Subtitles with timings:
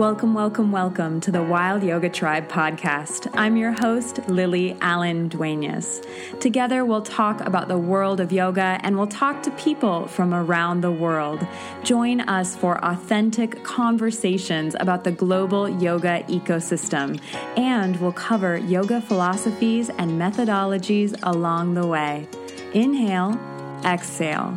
[0.00, 3.30] Welcome, welcome, welcome to the Wild Yoga Tribe podcast.
[3.34, 6.00] I'm your host, Lily Allen Duenas.
[6.40, 10.80] Together, we'll talk about the world of yoga and we'll talk to people from around
[10.80, 11.46] the world.
[11.84, 17.20] Join us for authentic conversations about the global yoga ecosystem,
[17.58, 22.26] and we'll cover yoga philosophies and methodologies along the way.
[22.72, 23.38] Inhale,
[23.84, 24.56] exhale.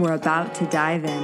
[0.00, 1.22] We're about to dive in.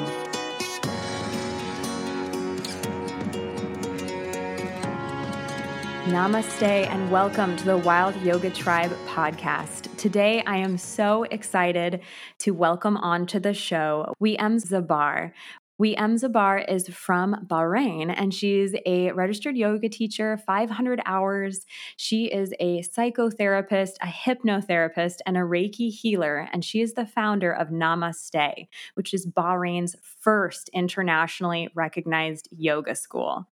[6.13, 9.97] Namaste and welcome to the Wild Yoga Tribe podcast.
[9.97, 12.03] Today I am so excited
[12.41, 15.33] to welcome onto the show Wiem Zabar.
[15.79, 21.67] Wiem Zabar is from Bahrain and she's a registered yoga teacher, 500 hours.
[21.99, 26.49] She is a psychotherapist, a hypnotherapist, and a Reiki healer.
[26.51, 33.47] And she is the founder of Namaste, which is Bahrain's first internationally recognized yoga school.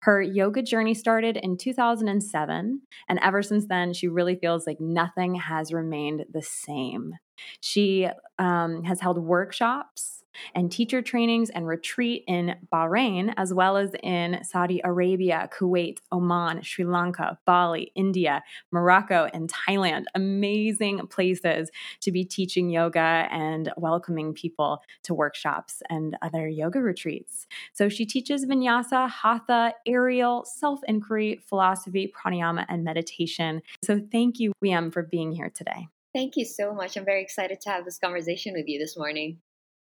[0.00, 5.34] Her yoga journey started in 2007, and ever since then, she really feels like nothing
[5.34, 7.14] has remained the same.
[7.60, 8.06] She
[8.38, 10.15] um, has held workshops
[10.54, 16.62] and teacher trainings and retreat in Bahrain, as well as in Saudi Arabia, Kuwait, Oman,
[16.62, 18.42] Sri Lanka, Bali, India,
[18.72, 20.04] Morocco, and Thailand.
[20.14, 21.70] Amazing places
[22.00, 27.46] to be teaching yoga and welcoming people to workshops and other yoga retreats.
[27.72, 33.62] So she teaches vinyasa, hatha, aerial, self inquiry, philosophy, pranayama, and meditation.
[33.82, 35.88] So thank you, Wiem, for being here today.
[36.14, 36.96] Thank you so much.
[36.96, 39.38] I'm very excited to have this conversation with you this morning.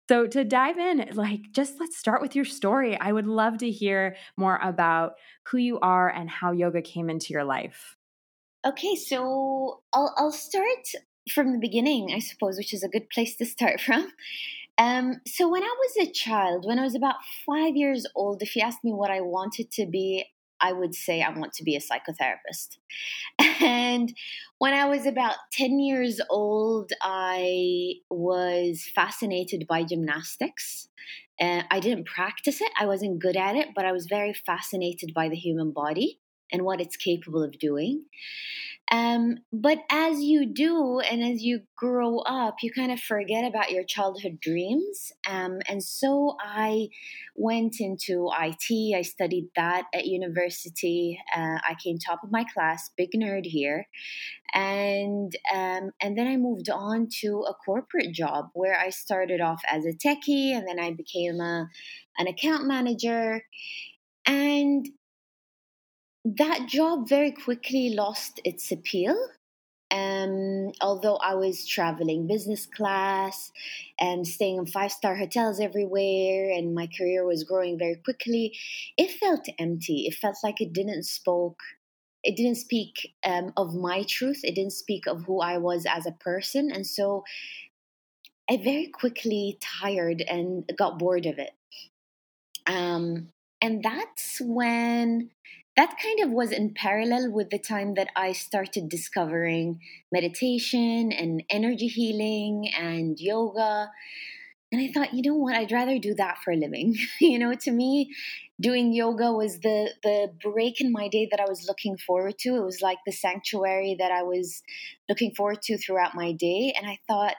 [0.10, 2.98] So, to dive in, like, just let's start with your story.
[2.98, 7.34] I would love to hear more about who you are and how yoga came into
[7.34, 7.98] your life.
[8.66, 10.88] Okay, so I'll, I'll start
[11.34, 14.12] from the beginning, I suppose, which is a good place to start from.
[14.78, 18.56] Um, so, when I was a child, when I was about five years old, if
[18.56, 20.26] you asked me what I wanted to be,
[20.62, 22.78] I would say I want to be a psychotherapist.
[23.62, 24.14] And
[24.60, 30.90] when I was about 10 years old, I was fascinated by gymnastics.
[31.40, 35.14] Uh, I didn't practice it, I wasn't good at it, but I was very fascinated
[35.14, 36.20] by the human body
[36.52, 38.04] and what it's capable of doing.
[38.90, 43.72] Um, but as you do and as you grow up, you kind of forget about
[43.72, 45.12] your childhood dreams.
[45.30, 46.88] Um, and so I
[47.36, 48.96] went into IT.
[48.96, 51.20] I studied that at university.
[51.36, 53.88] Uh, I came top of my class, big nerd here,
[54.54, 59.62] and um, and then I moved on to a corporate job where I started off
[59.70, 61.68] as a techie, and then I became a
[62.18, 63.44] an account manager.
[64.26, 64.86] And
[66.36, 69.16] that job very quickly lost its appeal.
[69.90, 73.52] Um, although I was traveling business class
[73.98, 78.58] and staying in five star hotels everywhere, and my career was growing very quickly,
[78.98, 80.06] it felt empty.
[80.06, 81.62] It felt like it didn't spoke.
[82.24, 84.42] It didn't speak um, of my truth.
[84.44, 87.24] It didn't speak of who I was as a person, and so
[88.50, 91.52] I very quickly tired and got bored of it.
[92.66, 93.30] Um,
[93.62, 95.32] and that's when
[95.78, 99.80] that kind of was in parallel with the time that I started discovering
[100.12, 103.92] meditation and energy healing and yoga.
[104.72, 106.96] And I thought, you know what, I'd rather do that for a living.
[107.22, 108.12] you know, to me,
[108.60, 112.56] doing yoga was the the break in my day that I was looking forward to.
[112.56, 114.64] It was like the sanctuary that I was
[115.08, 116.74] looking forward to throughout my day.
[116.76, 117.36] And I thought,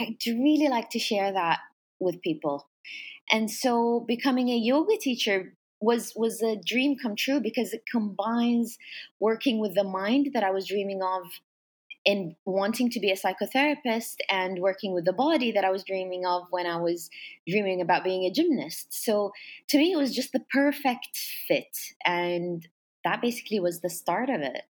[0.00, 1.60] I'd really like to share that
[2.00, 2.68] with people.
[3.30, 8.78] And so becoming a yoga teacher was was a dream come true because it combines
[9.20, 11.26] working with the mind that I was dreaming of
[12.04, 16.24] in wanting to be a psychotherapist and working with the body that I was dreaming
[16.24, 17.10] of when I was
[17.48, 18.94] dreaming about being a gymnast.
[19.04, 19.32] So
[19.68, 22.66] to me it was just the perfect fit and
[23.04, 24.62] that basically was the start of it.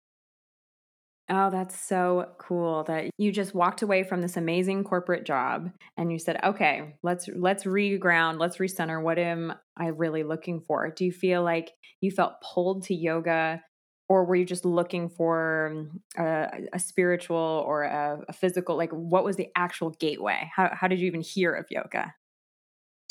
[1.30, 6.12] Oh, that's so cool that you just walked away from this amazing corporate job and
[6.12, 9.02] you said, "Okay, let's let's reground, let's recenter.
[9.02, 11.70] What am I really looking for?" Do you feel like
[12.02, 13.62] you felt pulled to yoga
[14.08, 18.90] or were you just looking for um, a, a spiritual or a, a, physical like
[18.90, 20.50] what was the actual gateway?
[20.54, 22.14] How how did you even hear of yoga?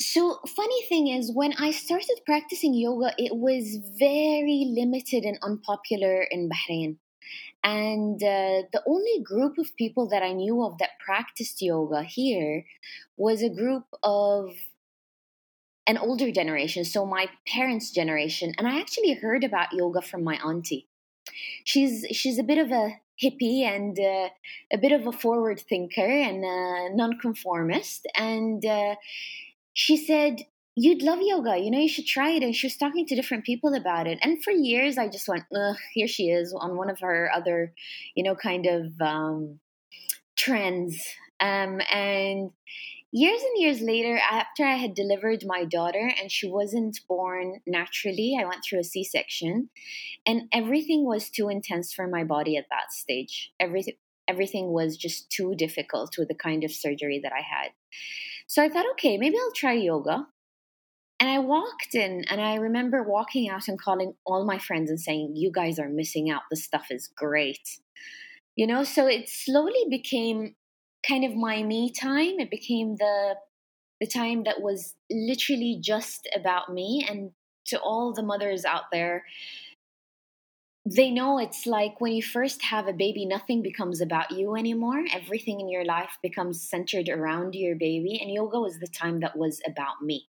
[0.00, 6.26] So, funny thing is, when I started practicing yoga, it was very limited and unpopular
[6.30, 6.98] in Bahrain.
[7.64, 12.66] And uh, the only group of people that I knew of that practiced yoga here
[13.16, 14.50] was a group of
[15.86, 18.52] an older generation, so my parents' generation.
[18.58, 20.88] And I actually heard about yoga from my auntie.
[21.64, 24.28] she's she's a bit of a hippie and uh,
[24.72, 28.06] a bit of a forward thinker and a nonconformist.
[28.16, 28.96] And uh,
[29.72, 30.42] she said,
[30.76, 32.42] You'd love yoga, you know, you should try it.
[32.42, 34.18] And she was talking to different people about it.
[34.22, 37.72] And for years, I just went, Ugh, here she is on one of her other,
[38.16, 39.60] you know, kind of um,
[40.36, 41.14] trends.
[41.40, 42.50] Um, and
[43.12, 48.36] years and years later, after I had delivered my daughter and she wasn't born naturally,
[48.38, 49.70] I went through a C section,
[50.26, 53.52] and everything was too intense for my body at that stage.
[53.60, 53.94] Everything
[54.26, 57.72] everything was just too difficult with the kind of surgery that I had.
[58.46, 60.26] So I thought, okay, maybe I'll try yoga.
[61.24, 65.00] And I walked in and I remember walking out and calling all my friends and
[65.00, 66.42] saying, You guys are missing out.
[66.50, 67.66] This stuff is great.
[68.56, 70.54] You know, so it slowly became
[71.08, 72.38] kind of my me time.
[72.40, 73.36] It became the
[74.02, 77.30] the time that was literally just about me and
[77.68, 79.24] to all the mothers out there
[80.84, 85.02] they know it's like when you first have a baby nothing becomes about you anymore
[85.14, 89.38] everything in your life becomes centered around your baby and yoga was the time that
[89.38, 90.28] was about me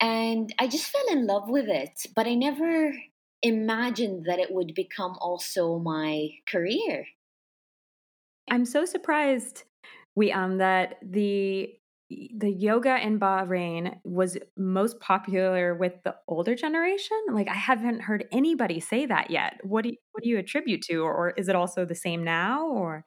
[0.00, 2.92] and i just fell in love with it but i never
[3.42, 7.06] imagined that it would become also my career
[8.50, 9.64] I'm so surprised,
[10.14, 11.74] we um that the
[12.10, 17.18] the yoga in Bahrain was most popular with the older generation.
[17.32, 19.58] Like I haven't heard anybody say that yet.
[19.64, 22.22] What do you, what do you attribute to, or, or is it also the same
[22.22, 23.06] now, or?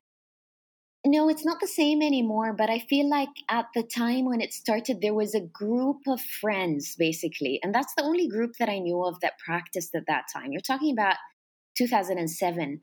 [1.09, 4.53] No, it's not the same anymore, but I feel like at the time when it
[4.53, 7.61] started, there was a group of friends, basically.
[7.63, 10.51] And that's the only group that I knew of that practiced at that time.
[10.51, 11.15] You're talking about
[11.77, 12.81] 2007.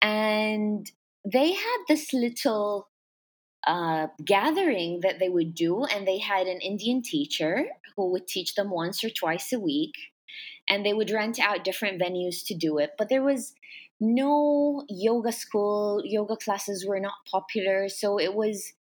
[0.00, 0.90] And
[1.30, 2.88] they had this little
[3.66, 8.54] uh, gathering that they would do, and they had an Indian teacher who would teach
[8.54, 9.92] them once or twice a week,
[10.66, 12.92] and they would rent out different venues to do it.
[12.96, 13.52] But there was
[14.00, 18.72] no yoga school, yoga classes were not popular, so it was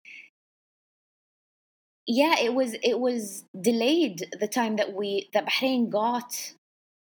[2.08, 6.54] yeah it was it was delayed the time that we that bahrain got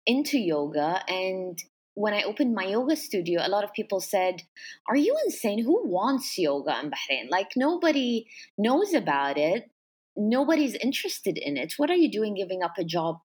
[0.04, 1.62] into yoga and
[1.96, 4.42] when I opened my yoga studio, a lot of people said,
[4.86, 5.64] Are you insane?
[5.64, 7.30] Who wants yoga in Bahrain?
[7.30, 8.26] Like, nobody
[8.58, 9.70] knows about it.
[10.14, 11.72] Nobody's interested in it.
[11.78, 13.20] What are you doing giving up a job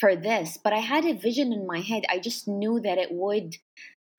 [0.00, 0.58] for this?
[0.62, 2.02] But I had a vision in my head.
[2.10, 3.56] I just knew that it would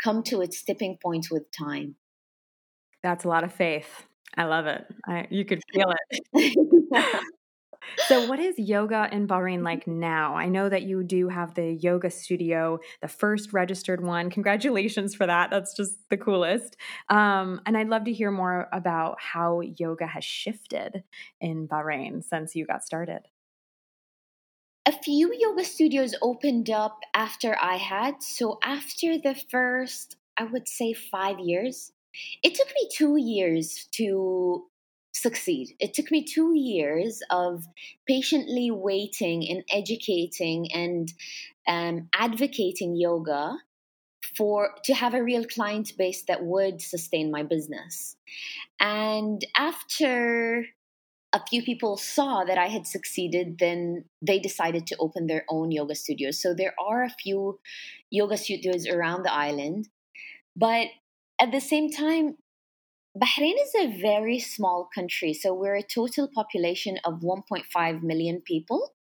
[0.01, 1.95] come to its tipping point with time.
[3.03, 4.05] That's a lot of faith.
[4.37, 4.85] I love it.
[5.07, 5.91] I, you could feel
[6.33, 7.21] it.
[8.07, 9.65] So, what is yoga in Bahrain mm-hmm.
[9.65, 10.35] like now?
[10.35, 14.29] I know that you do have the yoga studio, the first registered one.
[14.29, 15.49] Congratulations for that.
[15.49, 16.77] That's just the coolest.
[17.09, 21.03] Um, and I'd love to hear more about how yoga has shifted
[21.39, 23.21] in Bahrain since you got started.
[24.85, 28.23] A few yoga studios opened up after I had.
[28.23, 31.91] So, after the first, I would say, five years,
[32.43, 34.65] it took me two years to
[35.13, 35.75] succeed.
[35.79, 37.65] It took me two years of
[38.07, 41.13] patiently waiting and educating and
[41.67, 43.57] um, advocating yoga
[44.35, 48.15] for to have a real client base that would sustain my business.
[48.79, 50.65] And after
[51.33, 55.71] a few people saw that I had succeeded, then they decided to open their own
[55.71, 56.41] yoga studios.
[56.41, 57.59] So there are a few
[58.09, 59.87] yoga studios around the island.
[60.55, 60.87] But
[61.39, 62.35] at the same time,
[63.17, 68.93] Bahrain is a very small country, so we're a total population of 1.5 million people,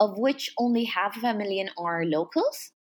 [0.00, 2.72] of which only half of a million are locals.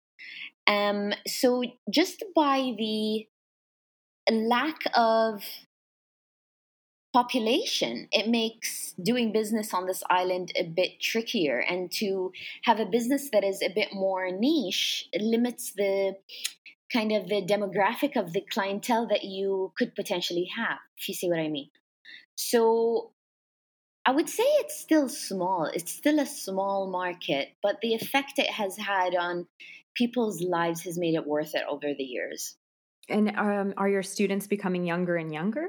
[0.67, 3.27] Um, so just by the
[4.31, 5.43] lack of
[7.13, 11.59] population, it makes doing business on this island a bit trickier.
[11.59, 12.33] And to
[12.65, 16.17] have a business that is a bit more niche limits the
[16.93, 21.29] kind of the demographic of the clientele that you could potentially have, if you see
[21.29, 21.71] what I mean.
[22.37, 23.13] So
[24.05, 25.71] I would say it's still small.
[25.73, 29.47] It's still a small market, but the effect it has had on
[29.95, 32.57] people's lives has made it worth it over the years.
[33.09, 35.69] And um, are your students becoming younger and younger?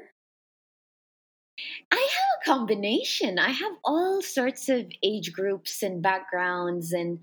[1.94, 3.38] I have a combination.
[3.38, 7.20] I have all sorts of age groups and backgrounds and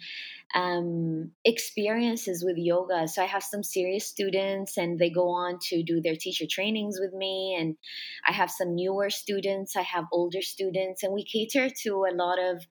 [0.55, 3.09] um, experiences with yoga.
[3.09, 6.99] So I have some serious students, and they go on to do their teacher trainings
[7.01, 7.57] with me.
[7.59, 7.77] And
[8.25, 9.75] I have some newer students.
[9.75, 12.65] I have older students, and we cater to a lot of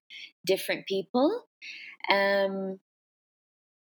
[0.45, 1.47] different people.
[2.09, 2.79] Um,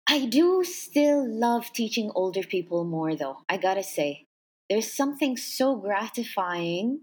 [0.09, 3.37] I do still love teaching older people more, though.
[3.49, 4.27] I gotta say,
[4.69, 7.03] there's something so gratifying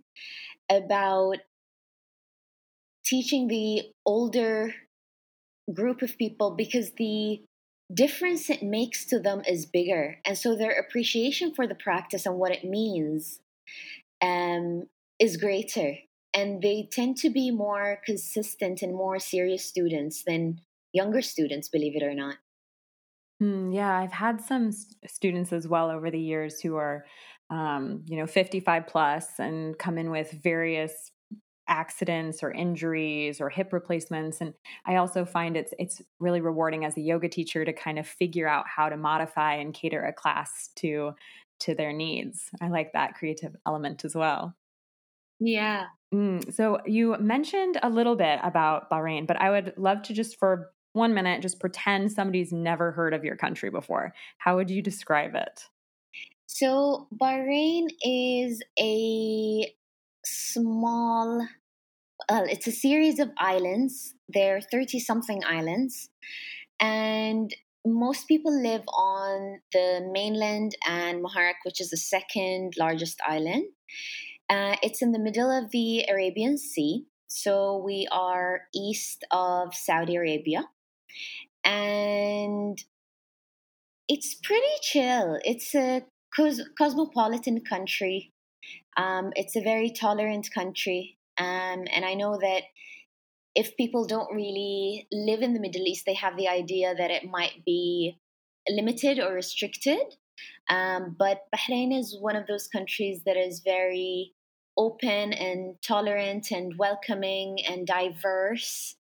[0.70, 1.38] about
[3.06, 4.74] teaching the older
[5.74, 7.42] group of people because the
[7.94, 10.18] difference it makes to them is bigger.
[10.26, 13.40] And so their appreciation for the practice and what it means
[14.22, 14.84] um,
[15.20, 15.96] is greater.
[16.34, 20.62] And they tend to be more consistent and more serious students than
[20.94, 22.36] younger students, believe it or not.
[23.42, 24.72] Mm, yeah, I've had some
[25.08, 27.06] students as well over the years who are,
[27.50, 31.12] um, you know, 55 plus and come in with various
[31.68, 34.41] accidents or injuries or hip replacements.
[34.41, 34.53] And
[34.86, 38.48] i also find it's it's really rewarding as a yoga teacher to kind of figure
[38.48, 41.13] out how to modify and cater a class to
[41.62, 42.50] to their needs.
[42.62, 44.56] I like that creative element as well.
[45.39, 45.86] Yeah.
[46.13, 50.39] Mm, so you mentioned a little bit about bahrain but i would love to just
[50.39, 54.13] for one minute just pretend somebody's never heard of your country before.
[54.38, 55.65] How would you describe it
[56.51, 59.72] so bahrain is a
[60.25, 61.48] small
[62.27, 64.15] well, it's a series of islands.
[64.27, 66.10] There are 30 something islands.
[66.79, 67.53] And
[67.86, 73.65] most people live on the mainland and Muharraq, which is the second largest island.
[74.50, 77.06] Uh, it's in the middle of the Arabian Sea.
[77.27, 80.65] So we are east of Saudi Arabia.
[81.63, 82.84] And
[84.08, 85.38] it's pretty chill.
[85.44, 86.01] It's a
[86.36, 88.33] cos- cosmopolitan country.
[88.98, 91.17] Um, it's a very tolerant country.
[91.38, 92.63] Um, and I know that
[93.55, 97.29] if people don't really live in the Middle East, they have the idea that it
[97.29, 98.19] might be
[98.67, 100.01] limited or restricted.
[100.69, 104.33] Um, but Bahrain is one of those countries that is very
[104.77, 108.95] open and tolerant and welcoming and diverse.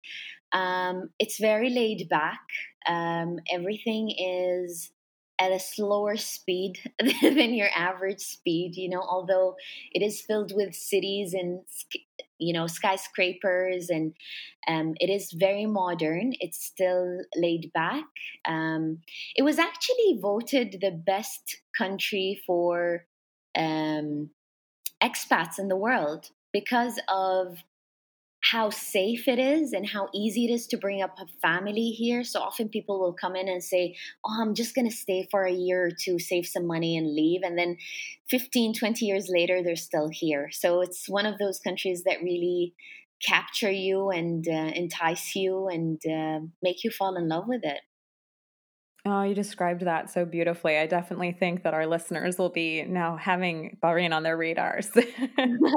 [0.52, 2.42] Um, it's very laid back.
[2.88, 4.92] Um, everything is
[5.40, 6.78] at a slower speed
[7.22, 9.56] than your average speed you know although
[9.92, 11.60] it is filled with cities and
[12.38, 14.14] you know skyscrapers and
[14.66, 16.32] um, it is very modern.
[16.40, 18.04] It's still laid back.
[18.46, 18.98] Um,
[19.36, 23.04] it was actually voted the best country for
[23.56, 24.30] um,
[25.02, 27.58] expats in the world because of
[28.50, 32.22] how safe it is and how easy it is to bring up a family here.
[32.24, 35.44] So often people will come in and say, Oh, I'm just going to stay for
[35.44, 37.40] a year or two, save some money and leave.
[37.42, 37.78] And then
[38.28, 40.50] 15, 20 years later, they're still here.
[40.52, 42.74] So it's one of those countries that really
[43.24, 47.80] capture you and uh, entice you and uh, make you fall in love with it.
[49.06, 50.78] Oh, you described that so beautifully.
[50.78, 54.88] I definitely think that our listeners will be now having Bahrain on their radars.
[54.96, 55.06] I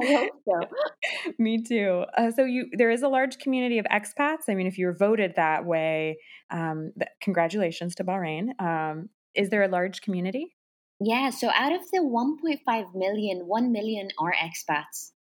[0.02, 1.32] hope so.
[1.38, 2.06] Me too.
[2.18, 4.44] Uh, so you, there is a large community of expats.
[4.48, 6.20] I mean, if you were voted that way,
[6.52, 8.60] um, congratulations to Bahrain.
[8.62, 10.56] Um, is there a large community?
[11.02, 11.30] Yeah.
[11.30, 15.12] So out of the 1.5 million, 1 million are expats.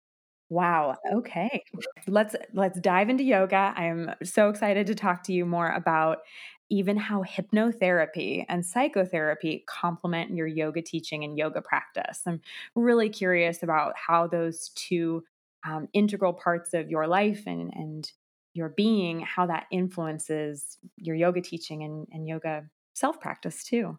[0.49, 0.95] Wow.
[1.13, 1.61] Okay.
[2.07, 3.73] Let's let's dive into yoga.
[3.75, 6.19] I'm so excited to talk to you more about
[6.69, 12.21] even how hypnotherapy and psychotherapy complement your yoga teaching and yoga practice.
[12.25, 12.41] I'm
[12.75, 15.23] really curious about how those two
[15.65, 18.11] um, integral parts of your life and, and
[18.53, 23.97] your being, how that influences your yoga teaching and, and yoga self practice too.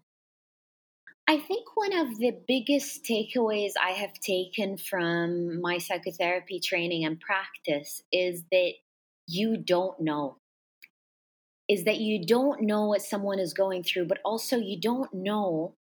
[1.31, 7.21] I think one of the biggest takeaways I have taken from my psychotherapy training and
[7.21, 8.73] practice is that
[9.27, 10.39] you don't know
[11.69, 15.75] is that you don't know what someone is going through, but also you don't know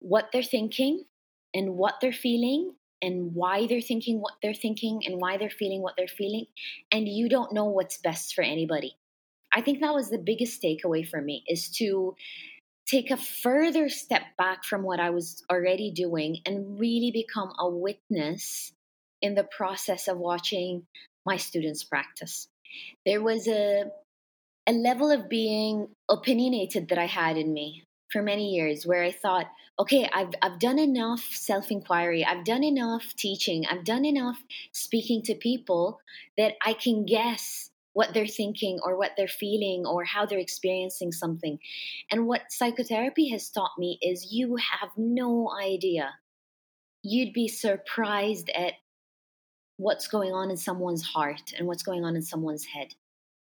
[0.00, 1.04] what they're thinking
[1.54, 5.82] and what they're feeling and why they're thinking what they're thinking and why they're feeling
[5.82, 6.46] what they're feeling.
[6.92, 8.96] And you don't know what's best for anybody.
[9.52, 12.14] I think that was the biggest takeaway for me is to
[12.86, 17.68] take a further step back from what I was already doing and really become a
[17.68, 18.72] witness
[19.20, 20.86] in the process of watching
[21.26, 22.48] my students practice.
[23.04, 23.90] There was a
[24.66, 29.10] a level of being opinionated that I had in me for many years where I
[29.10, 29.46] thought,
[29.78, 34.38] okay, I've, I've done enough self inquiry, I've done enough teaching, I've done enough
[34.72, 36.00] speaking to people
[36.36, 41.12] that I can guess what they're thinking or what they're feeling or how they're experiencing
[41.12, 41.58] something.
[42.10, 46.14] And what psychotherapy has taught me is you have no idea.
[47.02, 48.74] You'd be surprised at
[49.76, 52.94] what's going on in someone's heart and what's going on in someone's head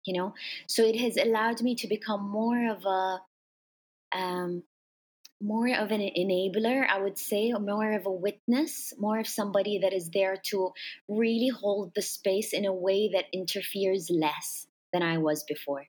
[0.06, 0.34] you know
[0.68, 3.20] so it has allowed me to become more of a
[4.18, 4.64] um,
[5.42, 9.80] more of an enabler i would say or more of a witness more of somebody
[9.80, 10.72] that is there to
[11.10, 15.86] really hold the space in a way that interferes less than i was before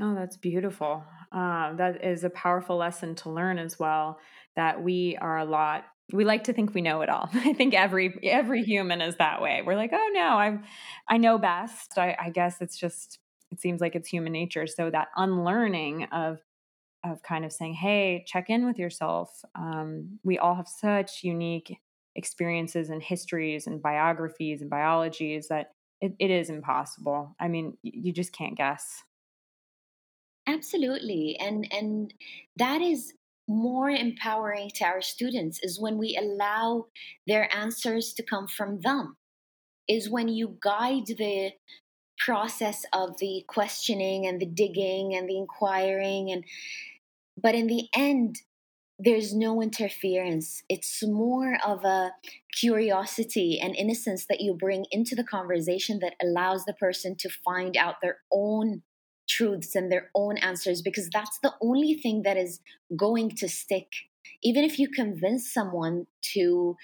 [0.00, 1.04] Oh, that's beautiful.
[1.30, 4.18] Uh, that is a powerful lesson to learn as well.
[4.56, 7.28] That we are a lot we like to think we know it all.
[7.34, 9.62] I think every every human is that way.
[9.64, 10.58] We're like, oh no, I
[11.08, 11.98] I know best.
[11.98, 13.18] I, I guess it's just
[13.50, 14.66] it seems like it's human nature.
[14.66, 16.40] So that unlearning of
[17.04, 21.78] of kind of saying, "Hey, check in with yourself." Um, we all have such unique
[22.14, 27.34] experiences and histories and biographies and biologies that it, it is impossible.
[27.40, 29.02] I mean, you just can't guess.
[30.46, 32.12] Absolutely, and and
[32.56, 33.14] that is
[33.52, 36.86] more empowering to our students is when we allow
[37.26, 39.16] their answers to come from them
[39.88, 41.50] is when you guide the
[42.18, 46.44] process of the questioning and the digging and the inquiring and
[47.40, 48.36] but in the end
[49.04, 50.62] there's no interference.
[50.68, 52.12] It's more of a
[52.54, 57.76] curiosity and innocence that you bring into the conversation that allows the person to find
[57.76, 58.82] out their own
[59.28, 62.60] truths and their own answers because that's the only thing that is
[62.96, 63.88] going to stick.
[64.42, 66.76] Even if you convince someone to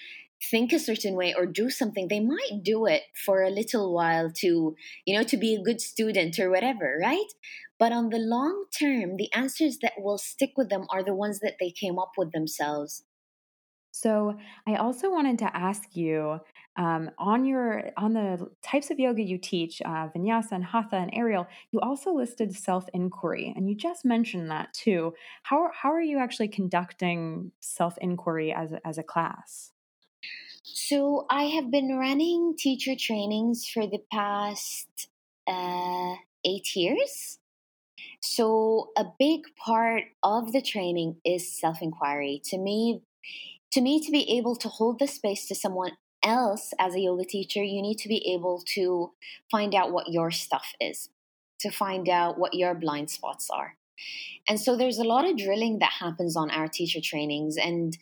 [0.49, 4.31] think a certain way or do something they might do it for a little while
[4.31, 4.73] to
[5.05, 7.27] you know to be a good student or whatever right?
[7.77, 11.39] But on the long term the answers that will stick with them are the ones
[11.39, 13.03] that they came up with themselves.
[13.91, 16.39] So I also wanted to ask you
[16.79, 21.11] um, on your on the types of yoga you teach, uh, vinyasa and hatha and
[21.13, 21.45] aerial.
[21.71, 25.13] You also listed self inquiry, and you just mentioned that too.
[25.43, 29.73] How how are you actually conducting self inquiry as as a class?
[30.63, 35.09] So I have been running teacher trainings for the past
[35.47, 37.39] uh, eight years.
[38.21, 42.41] So a big part of the training is self inquiry.
[42.45, 43.01] To me,
[43.71, 45.91] to me, to be able to hold the space to someone
[46.23, 49.11] else as a yoga teacher, you need to be able to
[49.49, 51.09] find out what your stuff is,
[51.59, 53.75] to find out what your blind spots are.
[54.47, 57.97] And so there's a lot of drilling that happens on our teacher trainings, and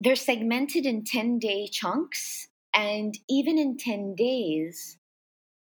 [0.00, 2.48] they're segmented in 10 day chunks.
[2.74, 4.98] And even in 10 days,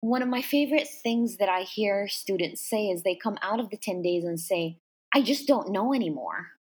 [0.01, 3.71] one of my favorite things that I hear students say is they come out of
[3.71, 4.79] the 10 days and say,
[5.15, 6.54] I just don't know anymore.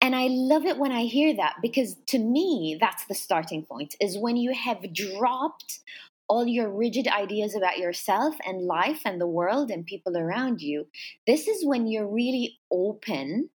[0.00, 3.96] And I love it when I hear that because to me, that's the starting point
[4.00, 5.80] is when you have dropped
[6.28, 10.86] all your rigid ideas about yourself and life and the world and people around you.
[11.26, 13.50] This is when you're really open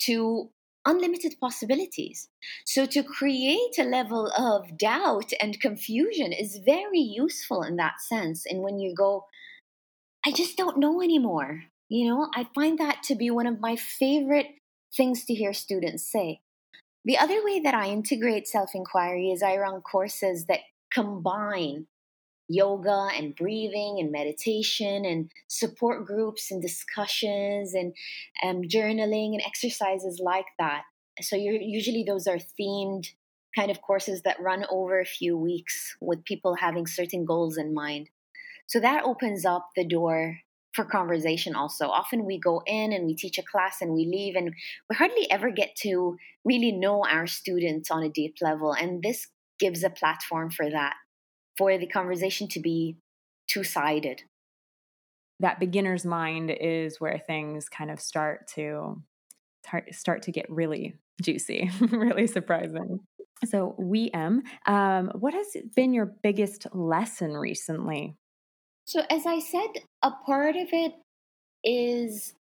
[0.00, 0.50] to
[0.84, 2.28] unlimited possibilities.
[2.64, 8.44] So, to create a level of doubt and confusion is very useful in that sense.
[8.44, 9.26] And when you go,
[10.24, 13.76] I just don't know anymore, you know, I find that to be one of my
[13.76, 14.46] favorite
[14.96, 16.40] things to hear students say.
[17.04, 20.60] The other way that I integrate self inquiry is I run courses that
[20.92, 21.86] combine
[22.48, 27.92] yoga and breathing and meditation and support groups and discussions and
[28.44, 30.82] um, journaling and exercises like that.
[31.20, 33.08] So you're usually those are themed
[33.56, 37.72] kind of courses that run over a few weeks with people having certain goals in
[37.72, 38.10] mind.
[38.66, 40.38] So that opens up the door
[40.76, 41.88] for conversation also.
[41.88, 44.54] Often we go in and we teach a class and we leave and
[44.88, 48.72] we hardly ever get to really know our students on a deep level.
[48.72, 49.26] And this
[49.58, 50.94] gives a platform for that,
[51.56, 52.98] for the conversation to be
[53.48, 54.22] two sided.
[55.40, 59.02] That beginner's mind is where things kind of start to
[59.90, 63.00] start to get really juicy, really surprising.
[63.44, 64.42] So, we um,
[65.14, 68.16] what has been your biggest lesson recently?
[68.86, 70.94] So, as I said, a part of it
[71.64, 72.34] is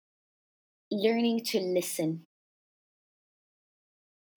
[0.91, 2.25] learning to listen.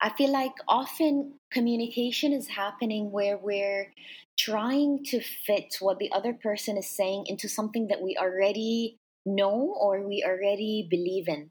[0.00, 3.92] I feel like often communication is happening where we're
[4.38, 9.76] trying to fit what the other person is saying into something that we already know
[9.78, 11.50] or we already believe in.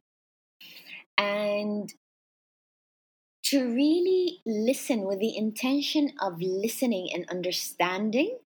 [1.20, 1.94] And
[3.44, 8.40] to really listen with the intention of listening and understanding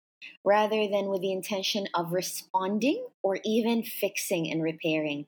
[0.44, 5.26] rather than with the intention of responding or even fixing and repairing.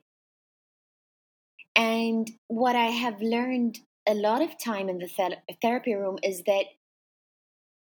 [1.75, 6.43] And what I have learned a lot of time in the th- therapy room is
[6.43, 6.65] that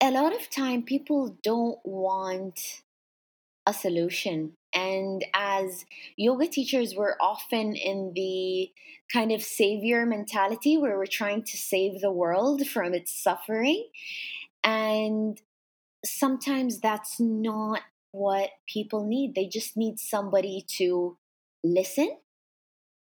[0.01, 2.83] a lot of time people don't want
[3.67, 4.53] a solution.
[4.75, 5.85] And as
[6.17, 8.71] yoga teachers, we're often in the
[9.13, 13.87] kind of savior mentality where we're trying to save the world from its suffering.
[14.63, 15.41] And
[16.05, 17.81] sometimes that's not
[18.13, 19.35] what people need.
[19.35, 21.17] They just need somebody to
[21.65, 22.17] listen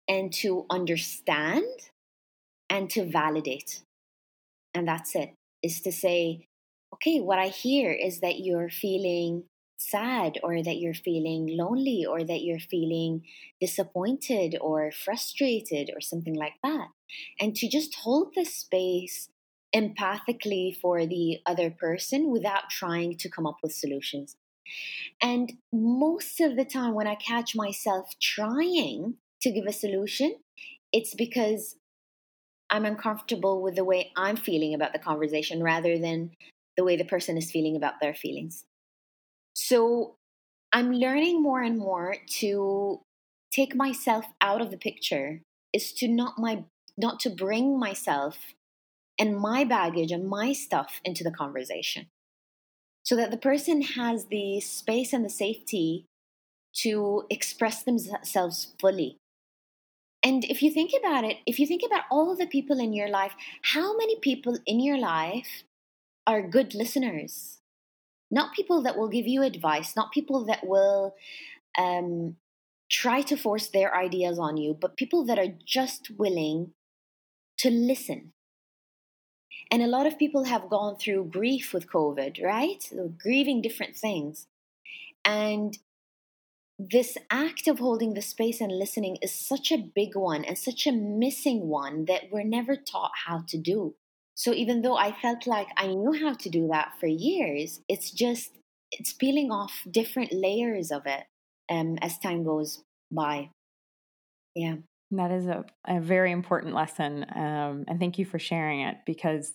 [0.08, 1.66] and to understand
[2.70, 3.82] and to validate.
[4.74, 6.48] And that's it, is to say,
[6.94, 9.44] okay, what I hear is that you're feeling
[9.78, 13.24] sad or that you're feeling lonely or that you're feeling
[13.60, 16.88] disappointed or frustrated or something like that.
[17.40, 19.30] And to just hold the space
[19.76, 24.36] empathically for the other person without trying to come up with solutions.
[25.22, 30.36] And most of the time, when I catch myself trying to give a solution,
[30.92, 31.76] it's because
[32.70, 36.32] I'm uncomfortable with the way I'm feeling about the conversation rather than
[36.78, 38.66] the way the person is feeling about their feelings.
[39.54, 40.16] So
[40.72, 43.02] I'm learning more and more to
[43.52, 45.42] take myself out of the picture
[45.74, 46.64] is to not my
[46.98, 48.38] not to bring myself
[49.19, 52.08] and my baggage and my stuff into the conversation.
[53.04, 56.06] So that the person has the space and the safety
[56.78, 59.17] to express themselves fully.
[60.24, 63.10] And if you think about it if you think about all the people in your
[63.10, 65.63] life how many people in your life
[66.28, 67.58] are good listeners?
[68.30, 71.15] Not people that will give you advice not people that will
[71.78, 72.36] um,
[72.89, 76.74] try to force their ideas on you, but people that are just willing
[77.58, 78.34] to listen.
[79.72, 82.84] And a lot of people have gone through grief with COVID, right?
[83.18, 84.48] grieving different things.
[85.24, 85.78] And
[86.78, 90.86] this act of holding the space and listening is such a big one and such
[90.86, 93.96] a missing one that we're never taught how to do.
[94.36, 98.12] So even though I felt like I knew how to do that for years, it's
[98.12, 98.58] just
[98.92, 101.24] it's peeling off different layers of it
[101.70, 103.52] um, as time goes by.
[104.56, 104.78] Yeah.
[105.12, 107.26] That is a, a very important lesson.
[107.36, 109.54] Um, and thank you for sharing it because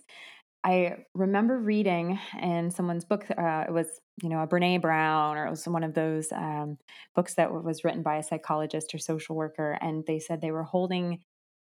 [0.65, 3.87] I remember reading in someone's book, uh, it was,
[4.23, 6.79] you know, a Brene Brown, or it was one of those um,
[7.15, 9.79] books that was written by a psychologist or social worker.
[9.81, 11.21] And they said they were holding,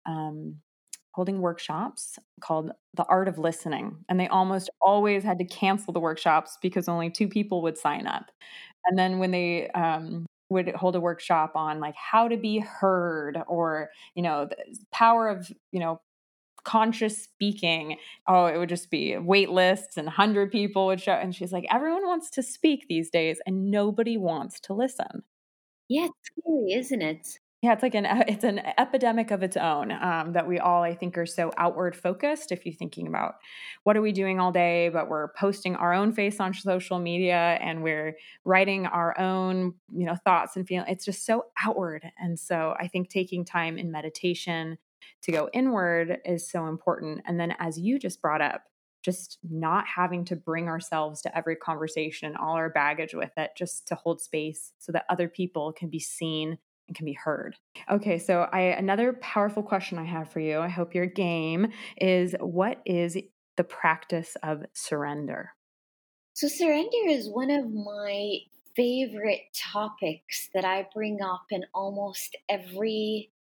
[0.06, 0.58] um,
[1.14, 3.98] holding workshops called the art of listening.
[4.10, 8.08] And they almost always had to cancel the workshops because only two people would sign
[8.08, 8.32] up.
[8.86, 13.38] And then when they um, would hold a workshop on like how to be heard
[13.48, 14.56] or you know the
[14.92, 16.02] power of you know
[16.66, 17.98] conscious speaking.
[18.28, 21.66] Oh it would just be wait lists and 100 people would show and she's like
[21.72, 25.24] everyone wants to speak these days and nobody wants to listen.
[25.90, 29.92] Yeah it's scary isn't it yeah, it's like an it's an epidemic of its own
[29.92, 32.52] um, that we all I think are so outward focused.
[32.52, 33.36] If you're thinking about
[33.84, 37.58] what are we doing all day, but we're posting our own face on social media
[37.62, 40.90] and we're writing our own you know thoughts and feelings.
[40.90, 44.78] It's just so outward, and so I think taking time in meditation
[45.24, 47.22] to go inward is so important.
[47.28, 48.64] And then as you just brought up,
[49.04, 53.88] just not having to bring ourselves to every conversation, all our baggage with it, just
[53.88, 57.56] to hold space so that other people can be seen and can be heard.
[57.90, 60.60] Okay, so I another powerful question I have for you.
[60.60, 61.68] I hope your game
[61.98, 63.18] is what is
[63.58, 65.52] the practice of surrender?
[66.34, 68.38] So surrender is one of my
[68.76, 73.32] favorite topics that I bring up in almost every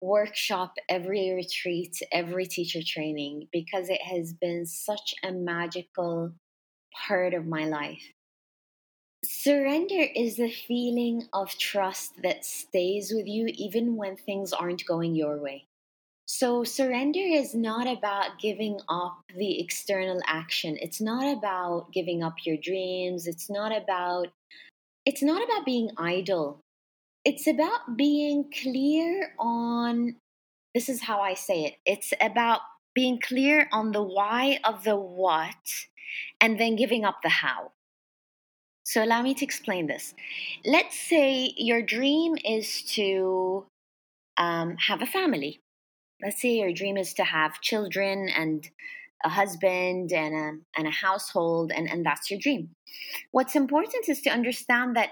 [0.00, 6.32] workshop, every retreat, every teacher training because it has been such a magical
[7.06, 8.02] part of my life.
[9.24, 15.14] Surrender is the feeling of trust that stays with you even when things aren't going
[15.14, 15.66] your way.
[16.24, 20.78] So, surrender is not about giving up the external action.
[20.80, 23.26] It's not about giving up your dreams.
[23.26, 24.28] It's not about
[25.04, 26.60] it's not about being idle.
[27.24, 30.16] It's about being clear on
[30.74, 31.74] this is how I say it.
[31.84, 32.60] It's about
[32.94, 35.56] being clear on the why of the what
[36.40, 37.72] and then giving up the how.
[38.84, 40.14] So allow me to explain this.
[40.64, 43.66] Let's say your dream is to
[44.36, 45.60] um, have a family.
[46.22, 48.68] Let's say your dream is to have children and
[49.24, 52.70] a husband and a, and a household, and, and that's your dream.
[53.32, 55.10] What's important is to understand that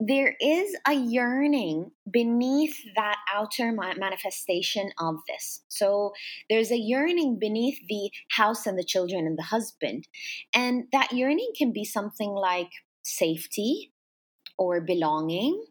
[0.00, 5.62] there is a yearning beneath that outer manifestation of this.
[5.68, 6.12] So
[6.48, 10.06] there's a yearning beneath the house and the children and the husband.
[10.54, 12.70] And that yearning can be something like
[13.08, 13.92] safety
[14.58, 15.64] or belonging,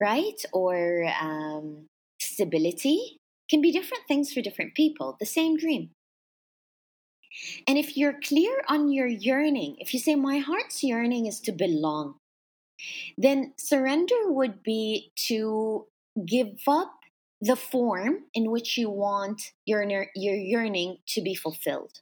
[0.00, 0.40] right?
[0.52, 1.86] Or um,
[2.20, 3.18] stability
[3.50, 5.90] can be different things for different people, the same dream.
[7.66, 11.52] And if you're clear on your yearning, if you say, My heart's yearning is to
[11.52, 12.14] belong,
[13.18, 15.86] then surrender would be to
[16.26, 16.92] give up
[17.40, 19.82] the form in which you want your,
[20.14, 22.00] your yearning to be fulfilled.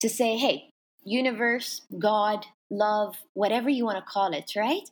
[0.00, 0.70] To say, Hey,
[1.04, 4.90] universe, God, love, whatever you want to call it, right?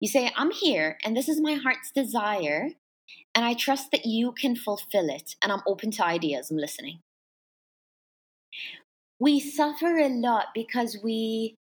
[0.00, 2.70] You say, I'm here and this is my heart's desire,
[3.34, 7.00] and I trust that you can fulfill it, and I'm open to ideas, I'm listening.
[9.18, 11.54] We suffer a lot because we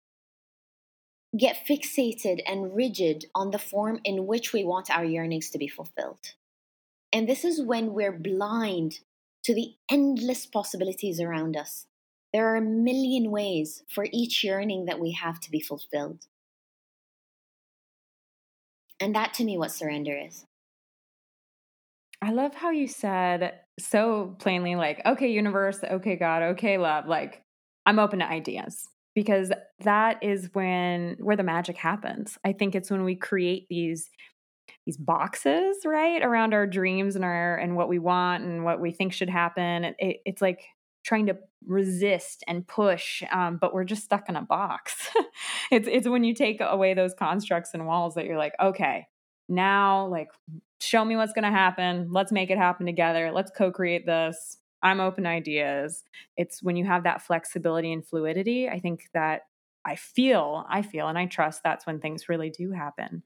[1.38, 5.68] get fixated and rigid on the form in which we want our yearnings to be
[5.68, 6.34] fulfilled.
[7.12, 9.00] And this is when we're blind
[9.46, 11.86] to the endless possibilities around us.
[12.34, 16.26] There are a million ways for each yearning that we have to be fulfilled.
[19.00, 20.46] And that to me, what surrender is.
[22.22, 27.44] I love how you said so plainly, like, okay, universe, okay, God, okay, love, like,
[27.86, 32.38] I'm open to ideas because that is when where the magic happens.
[32.44, 34.10] I think it's when we create these
[34.86, 38.92] these boxes right around our dreams and our and what we want and what we
[38.92, 40.62] think should happen it, it's like
[41.04, 45.10] trying to resist and push um, but we're just stuck in a box.
[45.72, 49.08] It's it's when you take away those constructs and walls that you're like okay
[49.50, 50.28] now like
[50.80, 52.10] show me what's going to happen.
[52.12, 53.32] Let's make it happen together.
[53.32, 54.58] Let's co-create this.
[54.84, 56.04] I'm open ideas.
[56.38, 59.42] It's when you have that flexibility and fluidity i think that
[59.86, 63.24] i feel i feel and i trust that's when things really do happen.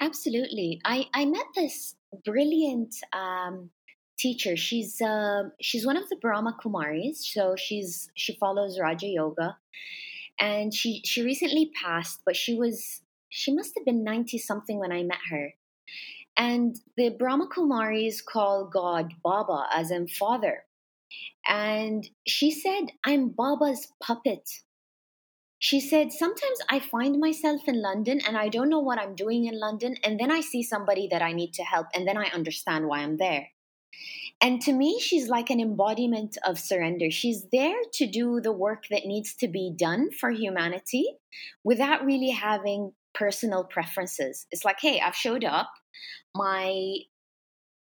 [0.00, 0.80] Absolutely.
[0.84, 3.70] I, I met this brilliant um,
[4.20, 4.56] teacher.
[4.56, 9.56] She's uh, she's one of the Brahma Kumaris, so she's she follows Raja Yoga,
[10.38, 14.92] and she she recently passed, but she was she must have been ninety something when
[14.92, 15.54] I met her.
[16.36, 20.64] And the Brahma Kumaris call God Baba, as in father.
[21.46, 24.48] And she said, I'm Baba's puppet.
[25.58, 29.44] She said, Sometimes I find myself in London and I don't know what I'm doing
[29.44, 29.96] in London.
[30.04, 31.88] And then I see somebody that I need to help.
[31.94, 33.48] And then I understand why I'm there.
[34.40, 37.10] And to me, she's like an embodiment of surrender.
[37.10, 41.04] She's there to do the work that needs to be done for humanity
[41.62, 44.46] without really having personal preferences.
[44.50, 45.70] It's like, hey, I've showed up.
[46.34, 47.00] My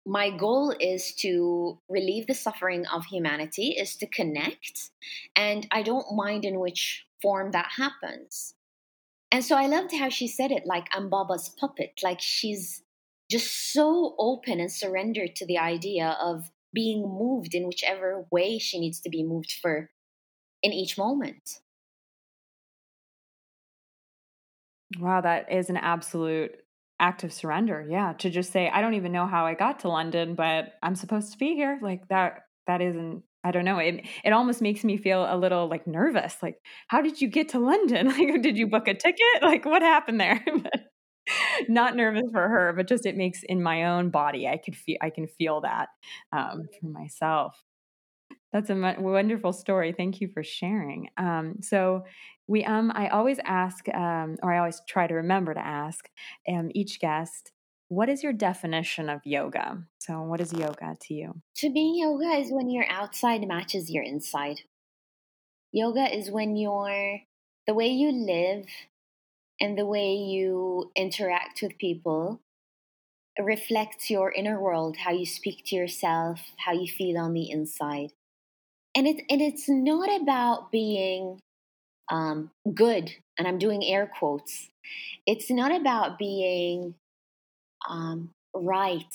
[0.06, 4.90] my goal is to relieve the suffering of humanity, is to connect,
[5.36, 8.54] and I don't mind in which form that happens.
[9.30, 12.82] And so I loved how she said it like I'm Baba's puppet, like she's
[13.30, 18.78] just so open and surrendered to the idea of being moved in whichever way she
[18.78, 19.90] needs to be moved for
[20.62, 21.60] in each moment.
[24.98, 26.52] Wow, that is an absolute
[27.00, 27.86] act of surrender.
[27.88, 30.94] Yeah, to just say I don't even know how I got to London, but I'm
[30.94, 31.78] supposed to be here.
[31.82, 33.78] Like that that isn't I don't know.
[33.78, 36.36] It it almost makes me feel a little like nervous.
[36.42, 36.56] Like,
[36.88, 38.06] how did you get to London?
[38.18, 39.42] Like, did you book a ticket?
[39.42, 40.42] Like, what happened there?
[41.68, 44.46] Not nervous for her, but just it makes in my own body.
[44.48, 44.98] I could feel.
[45.00, 45.88] I can feel that
[46.32, 47.62] um, for myself.
[48.52, 49.92] That's a wonderful story.
[49.92, 51.08] Thank you for sharing.
[51.16, 52.04] Um, so,
[52.46, 56.08] we um, I always ask, um, or I always try to remember to ask
[56.48, 57.52] um, each guest
[57.88, 59.82] what is your definition of yoga?
[59.98, 61.40] So, what is yoga to you?
[61.56, 64.60] To me, yoga is when your outside matches your inside.
[65.72, 67.20] Yoga is when your
[67.66, 68.66] the way you live
[69.60, 72.40] and the way you interact with people
[73.38, 78.12] reflects your inner world, how you speak to yourself, how you feel on the inside.
[78.96, 81.40] And it and it's not about being
[82.10, 84.70] um, good, and I'm doing air quotes.
[85.26, 86.94] It's not about being
[87.88, 89.14] um, right.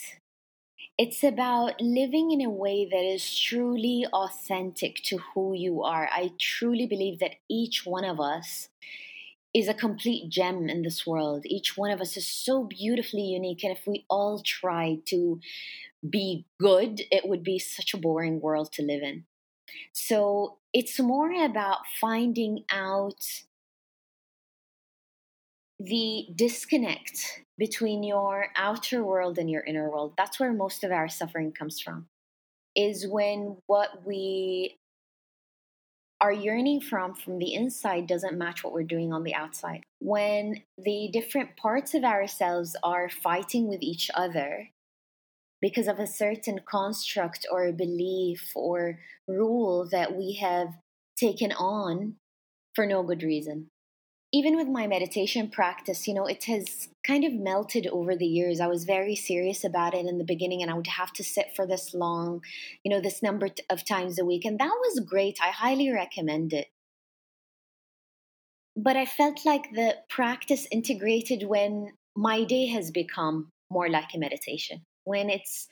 [0.98, 6.08] It's about living in a way that is truly authentic to who you are.
[6.12, 8.70] I truly believe that each one of us
[9.54, 11.44] is a complete gem in this world.
[11.46, 13.64] Each one of us is so beautifully unique.
[13.64, 15.40] And if we all tried to
[16.08, 19.26] be good, it would be such a boring world to live in.
[19.92, 23.24] So it's more about finding out
[25.80, 30.14] the disconnect between your outer world and your inner world.
[30.18, 32.08] That's where most of our suffering comes from.
[32.76, 34.80] Is when what we
[36.24, 39.84] are yearning from from the inside doesn't match what we're doing on the outside.
[40.00, 44.70] When the different parts of ourselves are fighting with each other
[45.62, 50.70] because of a certain construct or belief or rule that we have
[51.18, 52.16] taken on
[52.74, 53.70] for no good reason
[54.34, 58.60] even with my meditation practice, you know, it has kind of melted over the years.
[58.60, 61.56] I was very serious about it in the beginning, and I would have to sit
[61.56, 62.42] for this long,
[62.84, 64.44] you know, this number of times a week.
[64.44, 65.38] And that was great.
[65.40, 66.68] I highly recommend it.
[68.76, 74.18] But I felt like the practice integrated when my day has become more like a
[74.18, 75.68] meditation, when it's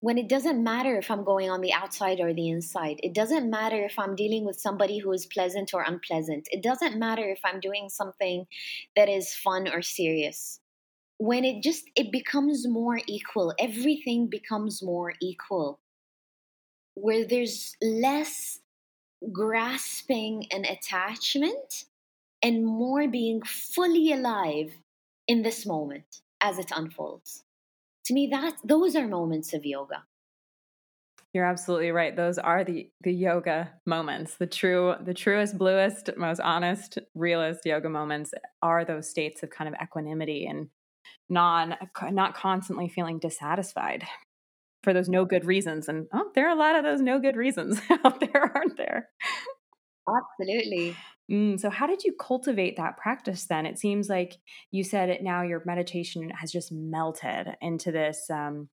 [0.00, 3.00] when it doesn't matter if I'm going on the outside or the inside.
[3.02, 6.48] It doesn't matter if I'm dealing with somebody who is pleasant or unpleasant.
[6.52, 8.46] It doesn't matter if I'm doing something
[8.94, 10.60] that is fun or serious.
[11.18, 15.80] When it just it becomes more equal, everything becomes more equal.
[16.94, 18.60] Where there's less
[19.32, 21.84] grasping and attachment
[22.40, 24.72] and more being fully alive
[25.26, 27.42] in this moment as it unfolds
[28.08, 30.02] to me that those are moments of yoga
[31.32, 36.40] you're absolutely right those are the the yoga moments the true the truest bluest most
[36.40, 40.68] honest realist yoga moments are those states of kind of equanimity and
[41.28, 41.76] non
[42.10, 44.04] not constantly feeling dissatisfied
[44.82, 45.88] for those no good reasons.
[45.88, 49.08] And oh, there are a lot of those no good reasons out there, aren't there?
[50.08, 50.96] Absolutely.
[51.30, 53.66] Mm, so, how did you cultivate that practice then?
[53.66, 54.38] It seems like
[54.70, 58.68] you said it now your meditation has just melted into this um,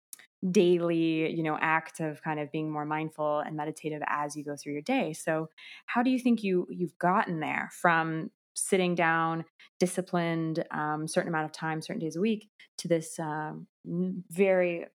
[0.52, 4.56] daily, you know, act of kind of being more mindful and meditative as you go
[4.56, 5.12] through your day.
[5.14, 5.50] So,
[5.88, 9.44] how do you think you you've gotten there from sitting down,
[9.80, 13.68] disciplined, um, certain amount of time, certain days a week, to this um,
[14.32, 14.86] very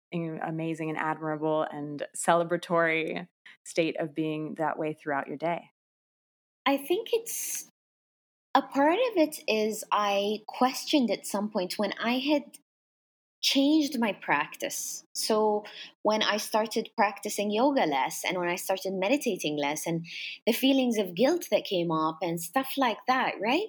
[0.43, 3.27] amazing and admirable and celebratory
[3.63, 5.70] state of being that way throughout your day?
[6.65, 7.67] I think it's
[8.53, 12.43] a part of it is I questioned at some point when I had
[13.41, 15.03] changed my practice.
[15.13, 15.63] So
[16.03, 20.05] when I started practicing yoga less and when I started meditating less and
[20.45, 23.67] the feelings of guilt that came up and stuff like that, right?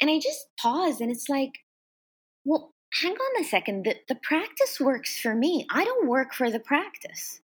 [0.00, 1.58] And I just paused and it's like,
[2.44, 3.84] well, hang on a second.
[3.84, 5.66] The, the practice works for me.
[5.70, 7.40] I don't work for the practice.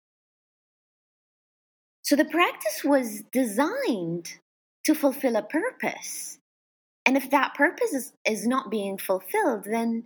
[2.03, 4.33] So the practice was designed
[4.89, 6.39] to fulfill a purpose.
[7.05, 10.05] And if that purpose is, is not being fulfilled, then,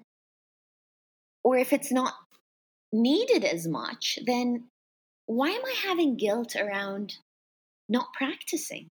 [1.45, 2.15] or if it's not
[2.93, 4.65] needed as much, then
[5.27, 7.15] why am I having guilt around
[7.89, 8.89] not practicing?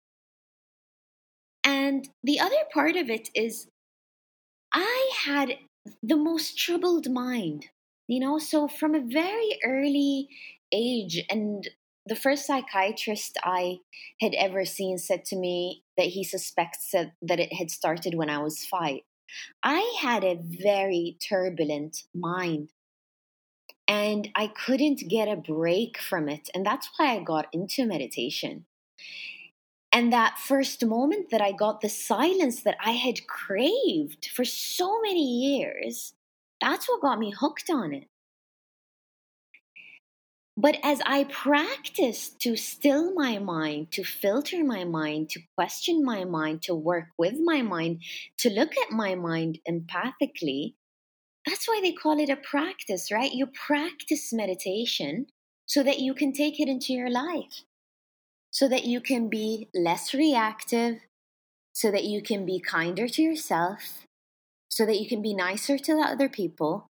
[1.64, 3.68] And the other part of it is,
[4.74, 5.54] I had
[6.04, 7.68] the most troubled mind,
[8.10, 10.28] you know, so from a very early
[10.74, 11.66] age, and
[12.08, 13.80] the first psychiatrist I
[14.22, 18.40] had ever seen said to me that he suspects that, it had started when I
[18.40, 19.00] was five.
[19.62, 22.70] I had a very turbulent mind
[23.88, 26.50] and I couldn't get a break from it.
[26.54, 28.66] And that's why I got into meditation.
[29.92, 35.02] And that first moment that I got the silence that I had craved for so
[35.02, 36.14] many years,
[36.62, 38.08] that's what got me hooked on it.
[40.60, 46.26] But as I practice to still my mind, to filter my mind, to question my
[46.26, 48.02] mind, to work with my mind,
[48.40, 50.74] to look at my mind empathically,
[51.46, 53.32] that's why they call it a practice, right?
[53.32, 55.28] You practice meditation
[55.68, 57.62] so that you can take it into your life,
[58.50, 61.02] so that you can be less reactive,
[61.72, 64.08] so that you can be kinder to yourself,
[64.70, 66.90] so that you can be nicer to the other people,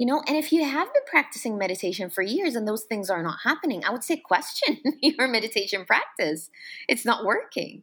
[0.00, 3.22] you know, and if you have been practicing meditation for years and those things are
[3.22, 6.48] not happening, I would say question your meditation practice.
[6.88, 7.82] It's not working.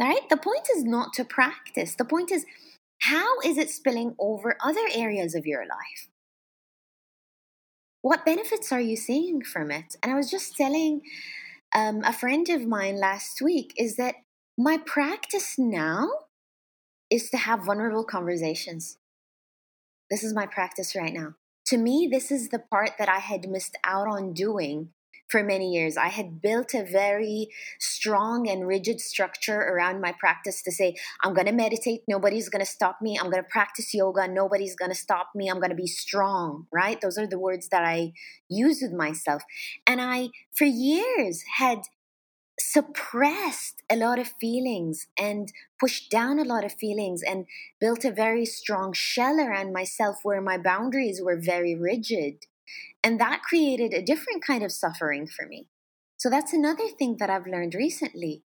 [0.00, 0.28] All right?
[0.28, 1.94] The point is not to practice.
[1.94, 2.44] The point is,
[3.02, 6.08] how is it spilling over other areas of your life?
[8.00, 9.94] What benefits are you seeing from it?
[10.02, 11.02] And I was just telling
[11.72, 14.16] um, a friend of mine last week is that
[14.58, 16.08] my practice now
[17.10, 18.98] is to have vulnerable conversations.
[20.12, 21.36] This is my practice right now.
[21.68, 24.90] To me, this is the part that I had missed out on doing
[25.30, 25.96] for many years.
[25.96, 27.48] I had built a very
[27.80, 32.60] strong and rigid structure around my practice to say, I'm going to meditate, nobody's going
[32.60, 33.18] to stop me.
[33.18, 35.48] I'm going to practice yoga, nobody's going to stop me.
[35.48, 37.00] I'm going to be strong, right?
[37.00, 38.12] Those are the words that I
[38.50, 39.42] use with myself.
[39.86, 41.78] And I, for years, had
[42.72, 47.46] suppressed a lot of feelings and pushed down a lot of feelings and
[47.78, 52.46] built a very strong shell around myself where my boundaries were very rigid.
[53.04, 55.68] And that created a different kind of suffering for me.
[56.16, 58.42] So that's another thing that I've learned recently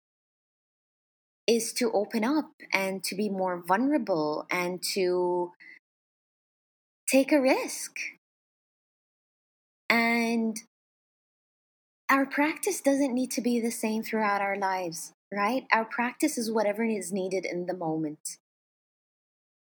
[1.48, 5.50] is to open up and to be more vulnerable and to
[7.10, 7.96] take a risk.
[9.90, 10.56] And
[12.12, 15.64] our practice doesn't need to be the same throughout our lives, right?
[15.72, 18.36] Our practice is whatever is needed in the moment.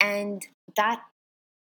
[0.00, 1.02] And that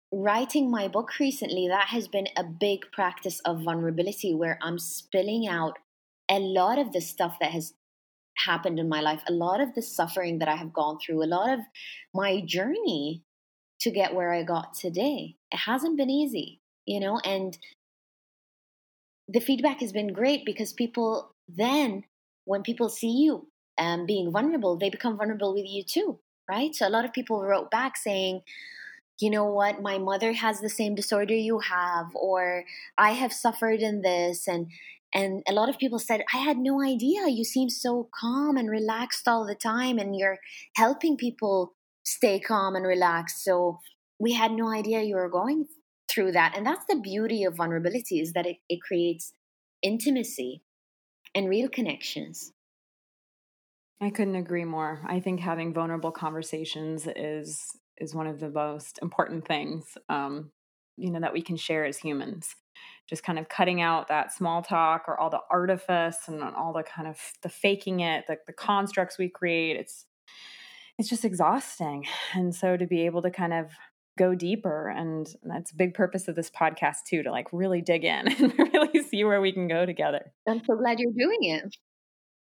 [0.09, 5.49] writing my book recently, that has been a big practice of vulnerability where I'm spilling
[5.49, 5.77] out
[6.31, 7.73] a lot of the stuff that has
[8.37, 11.25] happened in my life, a lot of the suffering that I have gone through, a
[11.25, 11.59] lot of
[12.13, 13.23] my journey
[13.81, 15.35] to get where I got today.
[15.51, 17.57] It hasn't been easy, you know, and
[19.31, 22.03] the feedback has been great because people then,
[22.45, 23.47] when people see you
[23.77, 26.73] um, being vulnerable, they become vulnerable with you too, right?
[26.73, 28.41] So a lot of people wrote back saying,
[29.19, 32.63] you know what, my mother has the same disorder you have, or
[32.97, 34.67] I have suffered in this, and
[35.13, 37.27] and a lot of people said, I had no idea.
[37.27, 40.37] You seem so calm and relaxed all the time, and you're
[40.75, 43.43] helping people stay calm and relaxed.
[43.43, 43.79] So
[44.19, 45.67] we had no idea you were going
[46.19, 46.53] through that.
[46.57, 49.31] And that's the beauty of vulnerability is that it, it creates
[49.81, 50.61] intimacy
[51.33, 52.51] and real connections.
[54.01, 55.01] I couldn't agree more.
[55.07, 60.51] I think having vulnerable conversations is is one of the most important things um,
[60.97, 62.55] you know that we can share as humans
[63.09, 66.83] just kind of cutting out that small talk or all the artifice and all the
[66.83, 70.05] kind of the faking it the, the constructs we create it's
[70.97, 73.71] it's just exhausting and so to be able to kind of
[74.19, 78.03] go deeper and that's a big purpose of this podcast too to like really dig
[78.03, 80.33] in and really see where we can go together.
[80.47, 81.75] I'm so glad you're doing it.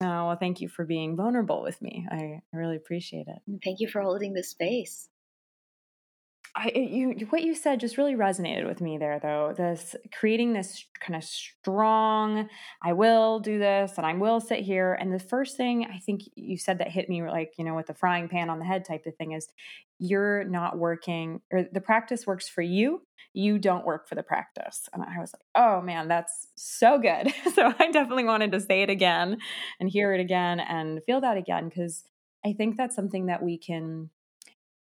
[0.01, 2.07] Oh well thank you for being vulnerable with me.
[2.09, 3.59] I, I really appreciate it.
[3.63, 5.09] Thank you for holding this space
[6.57, 9.53] I you what you said just really resonated with me there though.
[9.55, 12.47] This creating this kind of strong,
[12.81, 14.93] I will do this and I will sit here.
[14.93, 17.87] And the first thing I think you said that hit me like, you know, with
[17.87, 19.49] the frying pan on the head type of thing is
[19.99, 23.01] you're not working or the practice works for you.
[23.33, 24.87] You don't work for the practice.
[24.93, 27.33] And I was like, oh man, that's so good.
[27.53, 29.39] so I definitely wanted to say it again
[29.81, 32.05] and hear it again and feel that again because
[32.45, 34.09] I think that's something that we can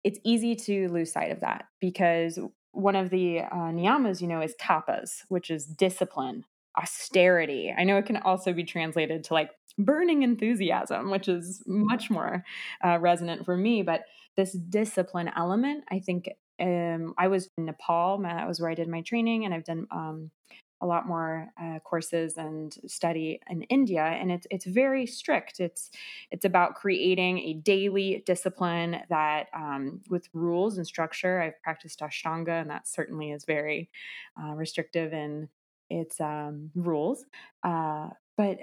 [0.03, 2.39] it's easy to lose sight of that because
[2.71, 6.45] one of the uh, niyamas, you know, is tapas, which is discipline,
[6.77, 7.73] austerity.
[7.77, 12.43] I know it can also be translated to like burning enthusiasm, which is much more
[12.83, 13.83] uh, resonant for me.
[13.83, 14.03] But
[14.37, 16.29] this discipline element, I think
[16.59, 18.19] um, I was in Nepal.
[18.19, 20.31] That was where I did my training, and I've done um,
[20.81, 25.59] a lot more uh, courses and study in India, and it's it's very strict.
[25.59, 25.91] It's
[26.31, 31.39] it's about creating a daily discipline that um, with rules and structure.
[31.41, 33.89] I've practiced Ashtanga, and that certainly is very
[34.41, 35.49] uh, restrictive in
[35.89, 37.25] its um, rules,
[37.63, 38.57] uh, but.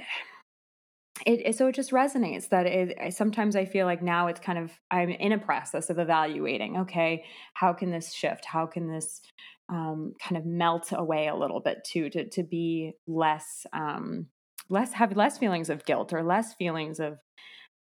[1.27, 4.71] It, so it just resonates that it, sometimes I feel like now it's kind of
[4.89, 6.77] I'm in a process of evaluating.
[6.77, 8.45] Okay, how can this shift?
[8.45, 9.21] How can this
[9.69, 14.27] um, kind of melt away a little bit too to to be less um,
[14.69, 17.19] less have less feelings of guilt or less feelings of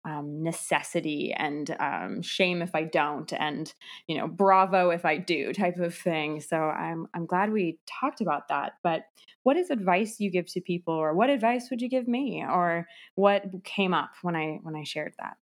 [0.04, 3.72] um, necessity and um, shame if I don't, and
[4.06, 6.40] you know, bravo if I do, type of thing.
[6.40, 8.74] So I'm I'm glad we talked about that.
[8.82, 9.02] But
[9.42, 12.86] what is advice you give to people, or what advice would you give me, or
[13.14, 15.36] what came up when I when I shared that?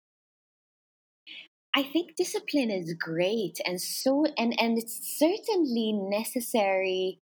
[1.75, 7.19] I think discipline is great and so and and it's certainly necessary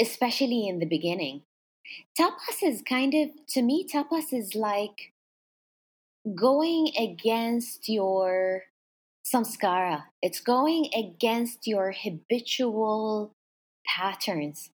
[0.00, 1.42] especially in the beginning.
[2.18, 5.12] Tapas is kind of to me tapas is like
[6.34, 8.62] going against your
[9.24, 10.04] samskara.
[10.22, 13.34] It's going against your habitual
[13.86, 14.70] patterns.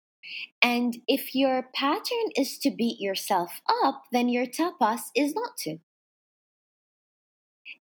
[0.61, 5.79] And if your pattern is to beat yourself up, then your tapas is not to.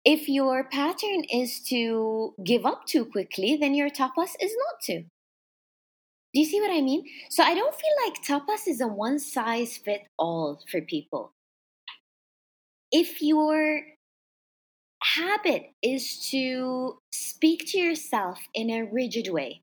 [0.06, 5.04] If your pattern is to give up too quickly, then your tapas is not to.
[6.34, 7.06] Do you see what I mean?
[7.30, 11.34] So I don't feel like tapas is a one size fit all for people.
[12.91, 13.82] If your
[15.04, 19.62] habit is to speak to yourself in a rigid way,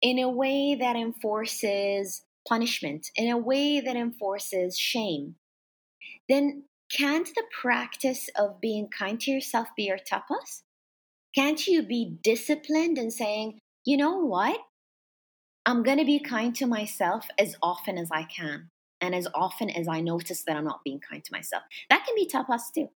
[0.00, 5.34] in a way that enforces punishment, in a way that enforces shame,
[6.28, 6.64] then
[6.96, 10.62] can't the practice of being kind to yourself be your tapas?
[11.34, 14.60] Can't you be disciplined in saying, you know what?
[15.66, 18.68] I'm going to be kind to myself as often as I can
[19.00, 21.64] and as often as I notice that I'm not being kind to myself.
[21.90, 22.88] That can be tapas too.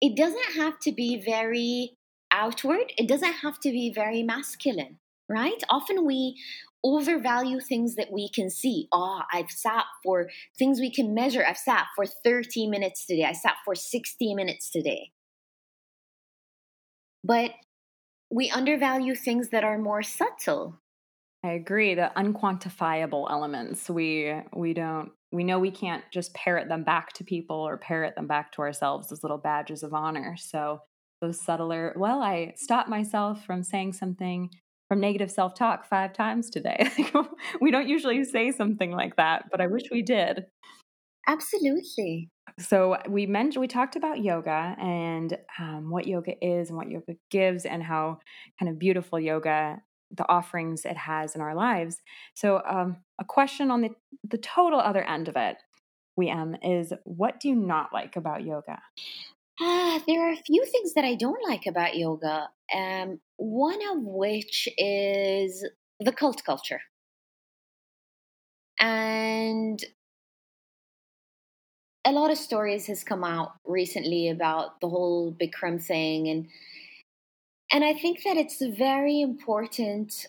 [0.00, 1.96] It doesn't have to be very
[2.32, 5.62] outward, it doesn't have to be very masculine, right?
[5.70, 6.36] Often we
[6.84, 8.88] overvalue things that we can see.
[8.92, 10.28] Oh, I've sat for
[10.58, 11.44] things we can measure.
[11.46, 13.24] I've sat for 30 minutes today.
[13.24, 15.10] I sat for 60 minutes today.
[17.24, 17.52] But
[18.30, 20.80] we undervalue things that are more subtle.
[21.42, 21.94] I agree.
[21.94, 27.24] The unquantifiable elements, we we don't we know we can't just parrot them back to
[27.24, 30.36] people or parrot them back to ourselves as little badges of honor.
[30.36, 30.80] So
[31.20, 34.50] those subtler, well, I stopped myself from saying something
[34.94, 36.88] from negative self talk five times today.
[37.60, 40.46] we don't usually say something like that, but I wish we did.
[41.26, 42.30] Absolutely.
[42.60, 47.16] So we mentioned we talked about yoga and um, what yoga is and what yoga
[47.28, 48.20] gives and how
[48.60, 49.82] kind of beautiful yoga
[50.12, 52.00] the offerings it has in our lives.
[52.34, 53.90] So um, a question on the
[54.22, 55.56] the total other end of it,
[56.16, 58.78] we um is what do you not like about yoga?
[59.60, 62.48] Uh, there are a few things that I don't like about yoga.
[62.74, 65.68] Um, one of which is
[66.00, 66.80] the cult culture.
[68.80, 69.82] And
[72.04, 76.48] a lot of stories has come out recently about the whole Bikram thing and
[77.72, 80.26] and I think that it's very important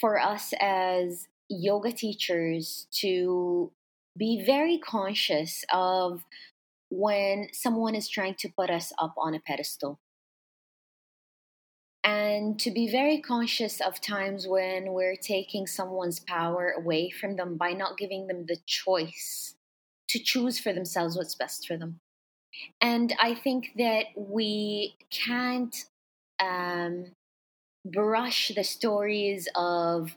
[0.00, 3.72] for us as yoga teachers to
[4.16, 6.24] be very conscious of
[6.90, 10.00] when someone is trying to put us up on a pedestal
[12.04, 17.56] and to be very conscious of times when we're taking someone's power away from them
[17.56, 19.54] by not giving them the choice
[20.08, 22.00] to choose for themselves what's best for them.
[22.80, 25.76] And I think that we can't
[26.40, 27.12] um,
[27.84, 30.16] brush the stories of,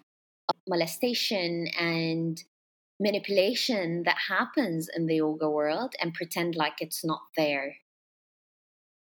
[0.67, 2.43] molestation and
[3.01, 7.77] manipulation that happens in the yoga world and pretend like it's not there.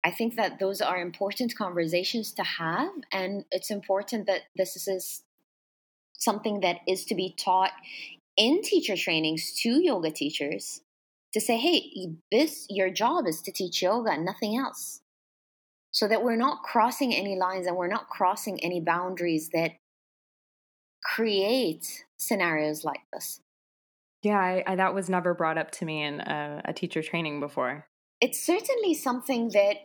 [0.03, 5.23] I think that those are important conversations to have, and it's important that this is
[6.13, 7.71] something that is to be taught
[8.37, 10.81] in teacher trainings to yoga teachers
[11.33, 15.01] to say, hey, this your job is to teach yoga nothing else.
[15.91, 19.71] So that we're not crossing any lines and we're not crossing any boundaries that
[21.03, 23.41] create scenarios like this.
[24.23, 27.39] Yeah, I, I, that was never brought up to me in a, a teacher training
[27.39, 27.85] before.
[28.19, 29.77] It's certainly something that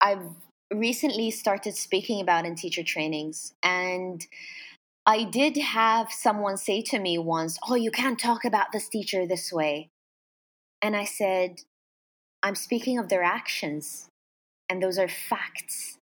[0.00, 0.24] I've
[0.72, 3.52] recently started speaking about in teacher trainings.
[3.62, 4.26] And
[5.04, 9.26] I did have someone say to me once, Oh, you can't talk about this teacher
[9.26, 9.90] this way.
[10.80, 11.60] And I said,
[12.42, 14.08] I'm speaking of their actions,
[14.68, 15.98] and those are facts.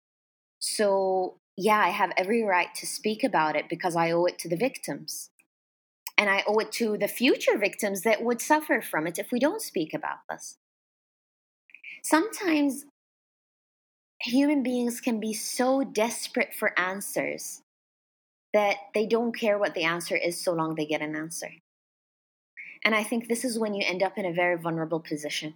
[0.58, 4.48] So, yeah, I have every right to speak about it because I owe it to
[4.48, 5.30] the victims.
[6.18, 9.38] And I owe it to the future victims that would suffer from it if we
[9.38, 10.56] don't speak about this.
[12.02, 12.86] Sometimes
[14.20, 17.62] human beings can be so desperate for answers
[18.54, 21.50] that they don't care what the answer is so long they get an answer.
[22.84, 25.54] And I think this is when you end up in a very vulnerable position.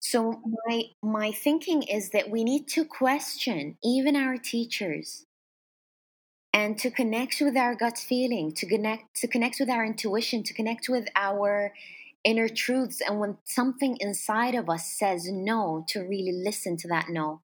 [0.00, 5.25] So my my thinking is that we need to question even our teachers
[6.56, 10.54] and to connect with our gut feeling, to connect to connect with our intuition, to
[10.54, 11.74] connect with our
[12.24, 17.10] inner truths and when something inside of us says no to really listen to that
[17.10, 17.42] no.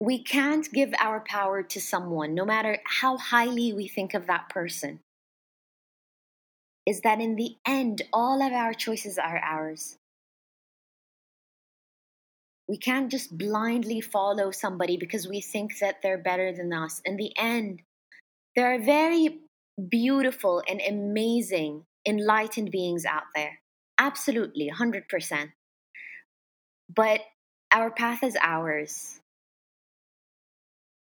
[0.00, 4.48] We can't give our power to someone no matter how highly we think of that
[4.48, 5.00] person
[6.86, 9.98] is that in the end, all of our choices are ours.
[12.68, 17.00] We can't just blindly follow somebody because we think that they're better than us.
[17.04, 17.82] In the end,
[18.56, 19.40] there are very
[19.90, 23.60] beautiful and amazing, enlightened beings out there.
[23.98, 25.52] Absolutely, 100%.
[26.94, 27.20] But
[27.72, 29.20] our path is ours.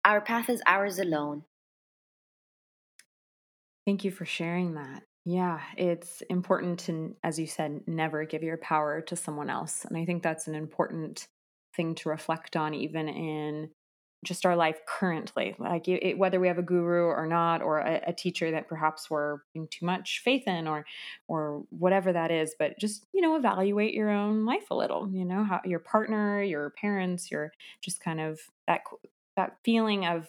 [0.04, 1.44] Our path is ours alone.
[3.84, 5.02] Thank you for sharing that.
[5.24, 9.84] Yeah, it's important to, as you said, never give your power to someone else.
[9.84, 11.26] And I think that's an important
[11.78, 13.70] thing to reflect on, even in
[14.24, 15.54] just our life currently.
[15.58, 19.08] Like it, whether we have a guru or not, or a, a, teacher that perhaps
[19.08, 20.84] we're putting too much faith in, or
[21.28, 22.54] or whatever that is.
[22.58, 25.08] But just you know, evaluate your own life a little.
[25.10, 28.80] You know, how your partner, your parents, your just kind of that
[29.36, 30.28] that feeling of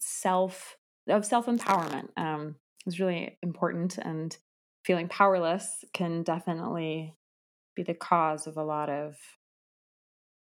[0.00, 0.76] self
[1.06, 2.08] of self empowerment.
[2.16, 4.36] Um, is really important and
[4.84, 7.14] feeling powerless can definitely
[7.74, 9.16] be the cause of a lot of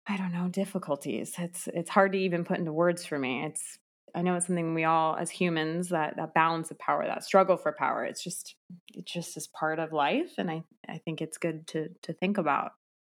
[0.08, 1.36] i don't know difficulties.
[1.38, 3.44] It's it's hard to even put into words for me.
[3.46, 3.78] It's
[4.16, 7.58] i know it's something we all as humans that that balance of power that struggle
[7.58, 8.06] for power.
[8.06, 8.56] It's just
[8.94, 12.38] it just is part of life and i i think it's good to to think
[12.38, 12.72] about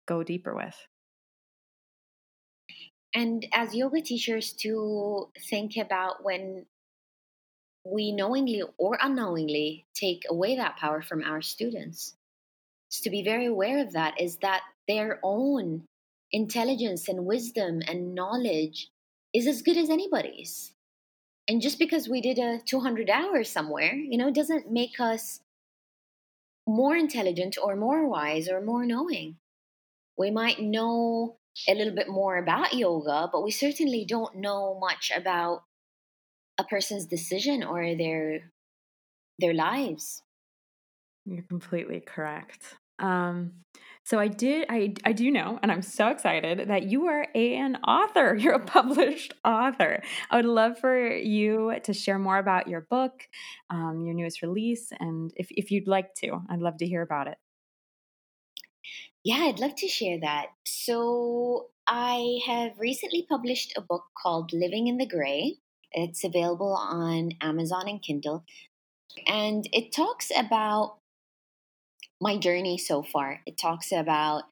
[0.07, 0.75] go deeper with.
[3.15, 6.65] And as yoga teachers to think about when
[7.85, 12.15] we knowingly or unknowingly take away that power from our students.
[13.03, 15.83] To be very aware of that is that their own
[16.33, 18.89] intelligence and wisdom and knowledge
[19.33, 20.73] is as good as anybody's.
[21.47, 25.41] And just because we did a 200 hours somewhere, you know, doesn't make us
[26.67, 29.37] more intelligent or more wise or more knowing.
[30.17, 35.11] We might know a little bit more about yoga, but we certainly don't know much
[35.15, 35.63] about
[36.57, 38.51] a person's decision or their
[39.39, 40.21] their lives.
[41.25, 42.75] You're completely correct.
[42.99, 43.53] Um,
[44.05, 47.77] so I did, I, I do know, and I'm so excited that you are an
[47.87, 48.35] author.
[48.39, 50.03] You're a published author.
[50.29, 53.23] I would love for you to share more about your book,
[53.69, 57.27] um, your newest release, and if, if you'd like to, I'd love to hear about
[57.27, 57.37] it.
[59.23, 60.47] Yeah, I'd love to share that.
[60.65, 65.55] So I have recently published a book called Living in the Gray.
[65.93, 68.43] It's available on Amazon and Kindle.
[69.27, 70.97] And it talks about
[72.23, 73.41] my journey so far.
[73.45, 74.43] It talks about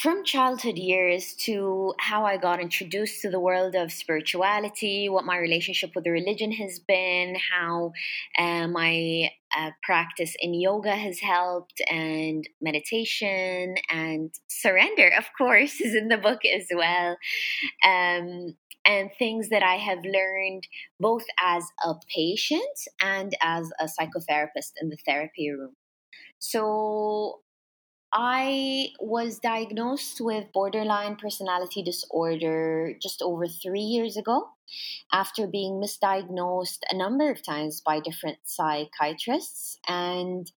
[0.00, 5.36] from childhood years to how I got introduced to the world of spirituality, what my
[5.36, 7.92] relationship with the religion has been, how
[8.38, 15.94] uh, my uh, practice in yoga has helped, and meditation and surrender, of course, is
[15.94, 17.16] in the book as well.
[17.84, 20.66] Um, and things that I have learned
[20.98, 25.74] both as a patient and as a psychotherapist in the therapy room.
[26.40, 27.42] So,
[28.12, 34.48] I was diagnosed with borderline personality disorder just over three years ago
[35.12, 39.78] after being misdiagnosed a number of times by different psychiatrists.
[39.86, 40.50] And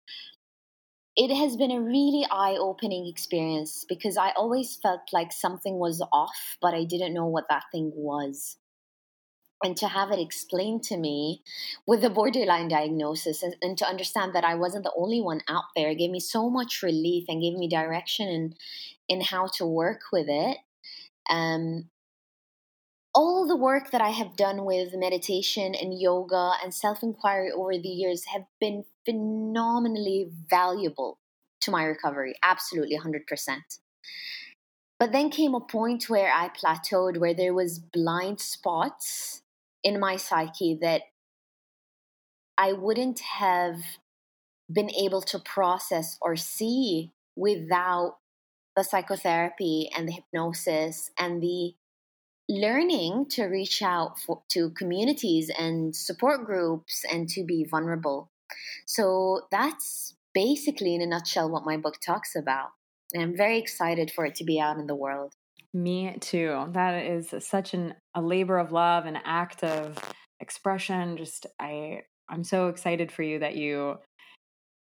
[1.14, 6.02] it has been a really eye opening experience because I always felt like something was
[6.10, 8.56] off, but I didn't know what that thing was
[9.62, 11.42] and to have it explained to me
[11.86, 15.64] with a borderline diagnosis and, and, to understand that I wasn't the only one out
[15.76, 18.54] there gave me so much relief and gave me direction in
[19.08, 20.58] in how to work with it.
[21.28, 21.90] Um,
[23.14, 27.72] all the work that I have done with meditation and yoga and self inquiry over
[27.72, 31.18] the years have been phenomenally valuable
[31.60, 32.34] to my recovery.
[32.42, 33.56] Absolutely, 100%.
[34.98, 39.41] But then came a point where I plateaued, where there was blind spots
[39.82, 41.02] in my psyche that
[42.56, 43.80] I wouldn't have
[44.70, 48.18] been able to process or see without
[48.76, 51.74] the psychotherapy and the hypnosis and the
[52.48, 58.30] learning to reach out for, to communities and support groups and to be vulnerable.
[58.86, 62.70] So that's basically, in a nutshell, what my book talks about.
[63.12, 65.34] And I'm very excited for it to be out in the world.
[65.74, 66.66] Me too.
[66.72, 69.98] That is such an a labor of love, an act of
[70.40, 71.16] expression.
[71.16, 73.96] Just I I'm so excited for you that you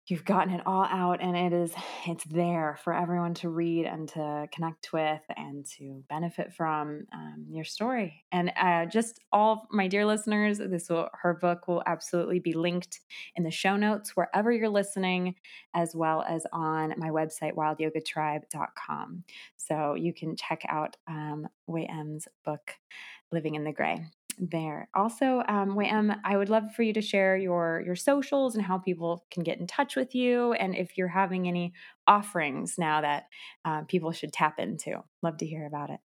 [0.07, 1.73] you've gotten it all out and it is
[2.05, 7.45] it's there for everyone to read and to connect with and to benefit from um,
[7.49, 8.23] your story.
[8.31, 12.99] And uh, just all my dear listeners this will her book will absolutely be linked
[13.35, 15.35] in the show notes wherever you're listening
[15.73, 19.23] as well as on my website wildyogatribe.com
[19.57, 22.73] so you can check out um, M's book
[23.31, 24.05] living in the gray
[24.37, 24.89] there.
[24.93, 28.77] Also, um, Wayam, I would love for you to share your your socials and how
[28.77, 31.73] people can get in touch with you, and if you're having any
[32.07, 33.25] offerings now that
[33.63, 35.03] uh, people should tap into.
[35.21, 35.99] Love to hear about it.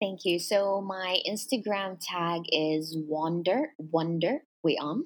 [0.00, 0.38] Thank you.
[0.38, 5.02] So my Instagram tag is Wonder Wonder Wayam,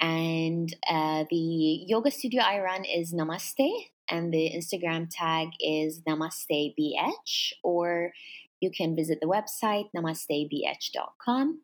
[0.00, 3.70] and uh, the yoga studio I run is Namaste,
[4.08, 8.12] and the Instagram tag is Namaste BH or
[8.60, 11.60] you can visit the website namastebh.com.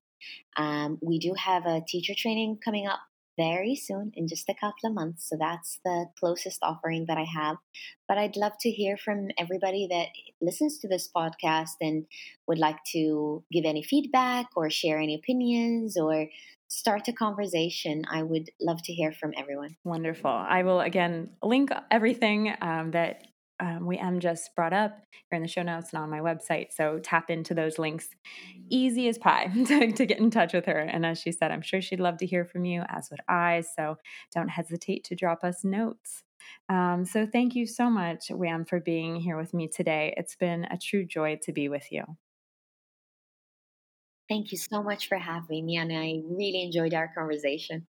[0.57, 3.01] Um, we do have a teacher training coming up
[3.39, 5.29] very soon in just a couple of months.
[5.29, 7.57] So that's the closest offering that I have.
[8.09, 10.09] But I'd love to hear from everybody that
[10.41, 12.07] listens to this podcast and
[12.49, 16.29] would like to give any feedback or share any opinions or
[16.69, 18.05] start a conversation.
[18.11, 19.77] I would love to hear from everyone.
[19.85, 20.31] Wonderful.
[20.31, 23.27] I will again link everything um, that
[23.61, 24.99] um, we am just brought up
[25.31, 26.73] here in the show notes and on my website.
[26.73, 28.09] So tap into those links.
[28.69, 30.79] Easy as pie to, to get in touch with her.
[30.79, 33.63] And as she said, I'm sure she'd love to hear from you, as would I.
[33.77, 33.97] So
[34.35, 36.23] don't hesitate to drop us notes.
[36.69, 40.15] Um, so thank you so much, Wham, for being here with me today.
[40.17, 42.05] It's been a true joy to be with you.
[44.29, 47.87] Thank you so much for having me, and I really enjoyed our conversation.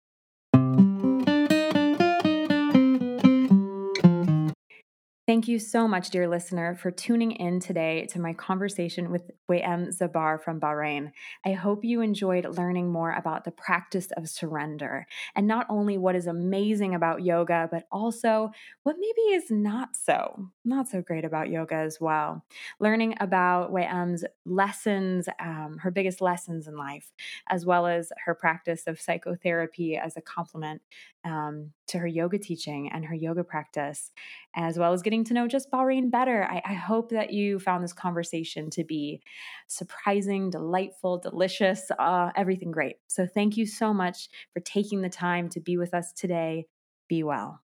[5.30, 9.96] Thank you so much, dear listener, for tuning in today to my conversation with Wayem
[9.96, 11.12] Zabar from Bahrain.
[11.46, 15.06] I hope you enjoyed learning more about the practice of surrender
[15.36, 18.50] and not only what is amazing about yoga, but also
[18.82, 22.44] what maybe is not so, not so great about yoga as well.
[22.80, 27.12] Learning about Wayem's lessons, um, her biggest lessons in life,
[27.48, 30.82] as well as her practice of psychotherapy as a complement
[31.24, 34.10] um, to her yoga teaching and her yoga practice,
[34.54, 36.44] as well as getting to know just Bahrain better.
[36.44, 39.22] I, I hope that you found this conversation to be
[39.66, 42.96] surprising, delightful, delicious, uh, everything great.
[43.06, 46.66] So, thank you so much for taking the time to be with us today.
[47.08, 47.60] Be well.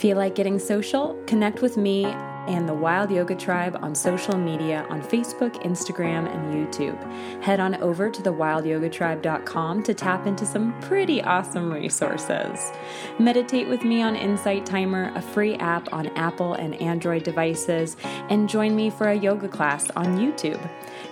[0.00, 1.14] Feel like getting social?
[1.26, 6.54] Connect with me and the Wild Yoga Tribe on social media on Facebook, Instagram, and
[6.54, 6.98] YouTube.
[7.42, 12.72] Head on over to thewildyogatribe.com to tap into some pretty awesome resources.
[13.18, 17.98] Meditate with me on Insight Timer, a free app on Apple and Android devices,
[18.30, 20.66] and join me for a yoga class on YouTube.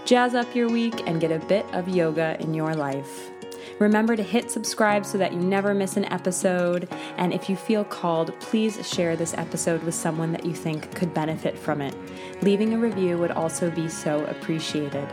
[0.07, 3.31] Jazz up your week and get a bit of yoga in your life.
[3.79, 6.89] Remember to hit subscribe so that you never miss an episode.
[7.17, 11.15] And if you feel called, please share this episode with someone that you think could
[11.15, 11.95] benefit from it.
[12.43, 15.09] Leaving a review would also be so appreciated.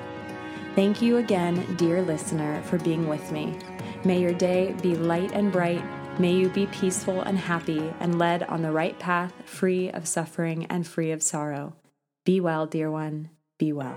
[0.76, 3.58] Thank you again, dear listener, for being with me.
[4.04, 5.84] May your day be light and bright.
[6.20, 10.66] May you be peaceful and happy and led on the right path, free of suffering
[10.66, 11.76] and free of sorrow.
[12.24, 13.30] Be well, dear one.
[13.58, 13.96] Be well.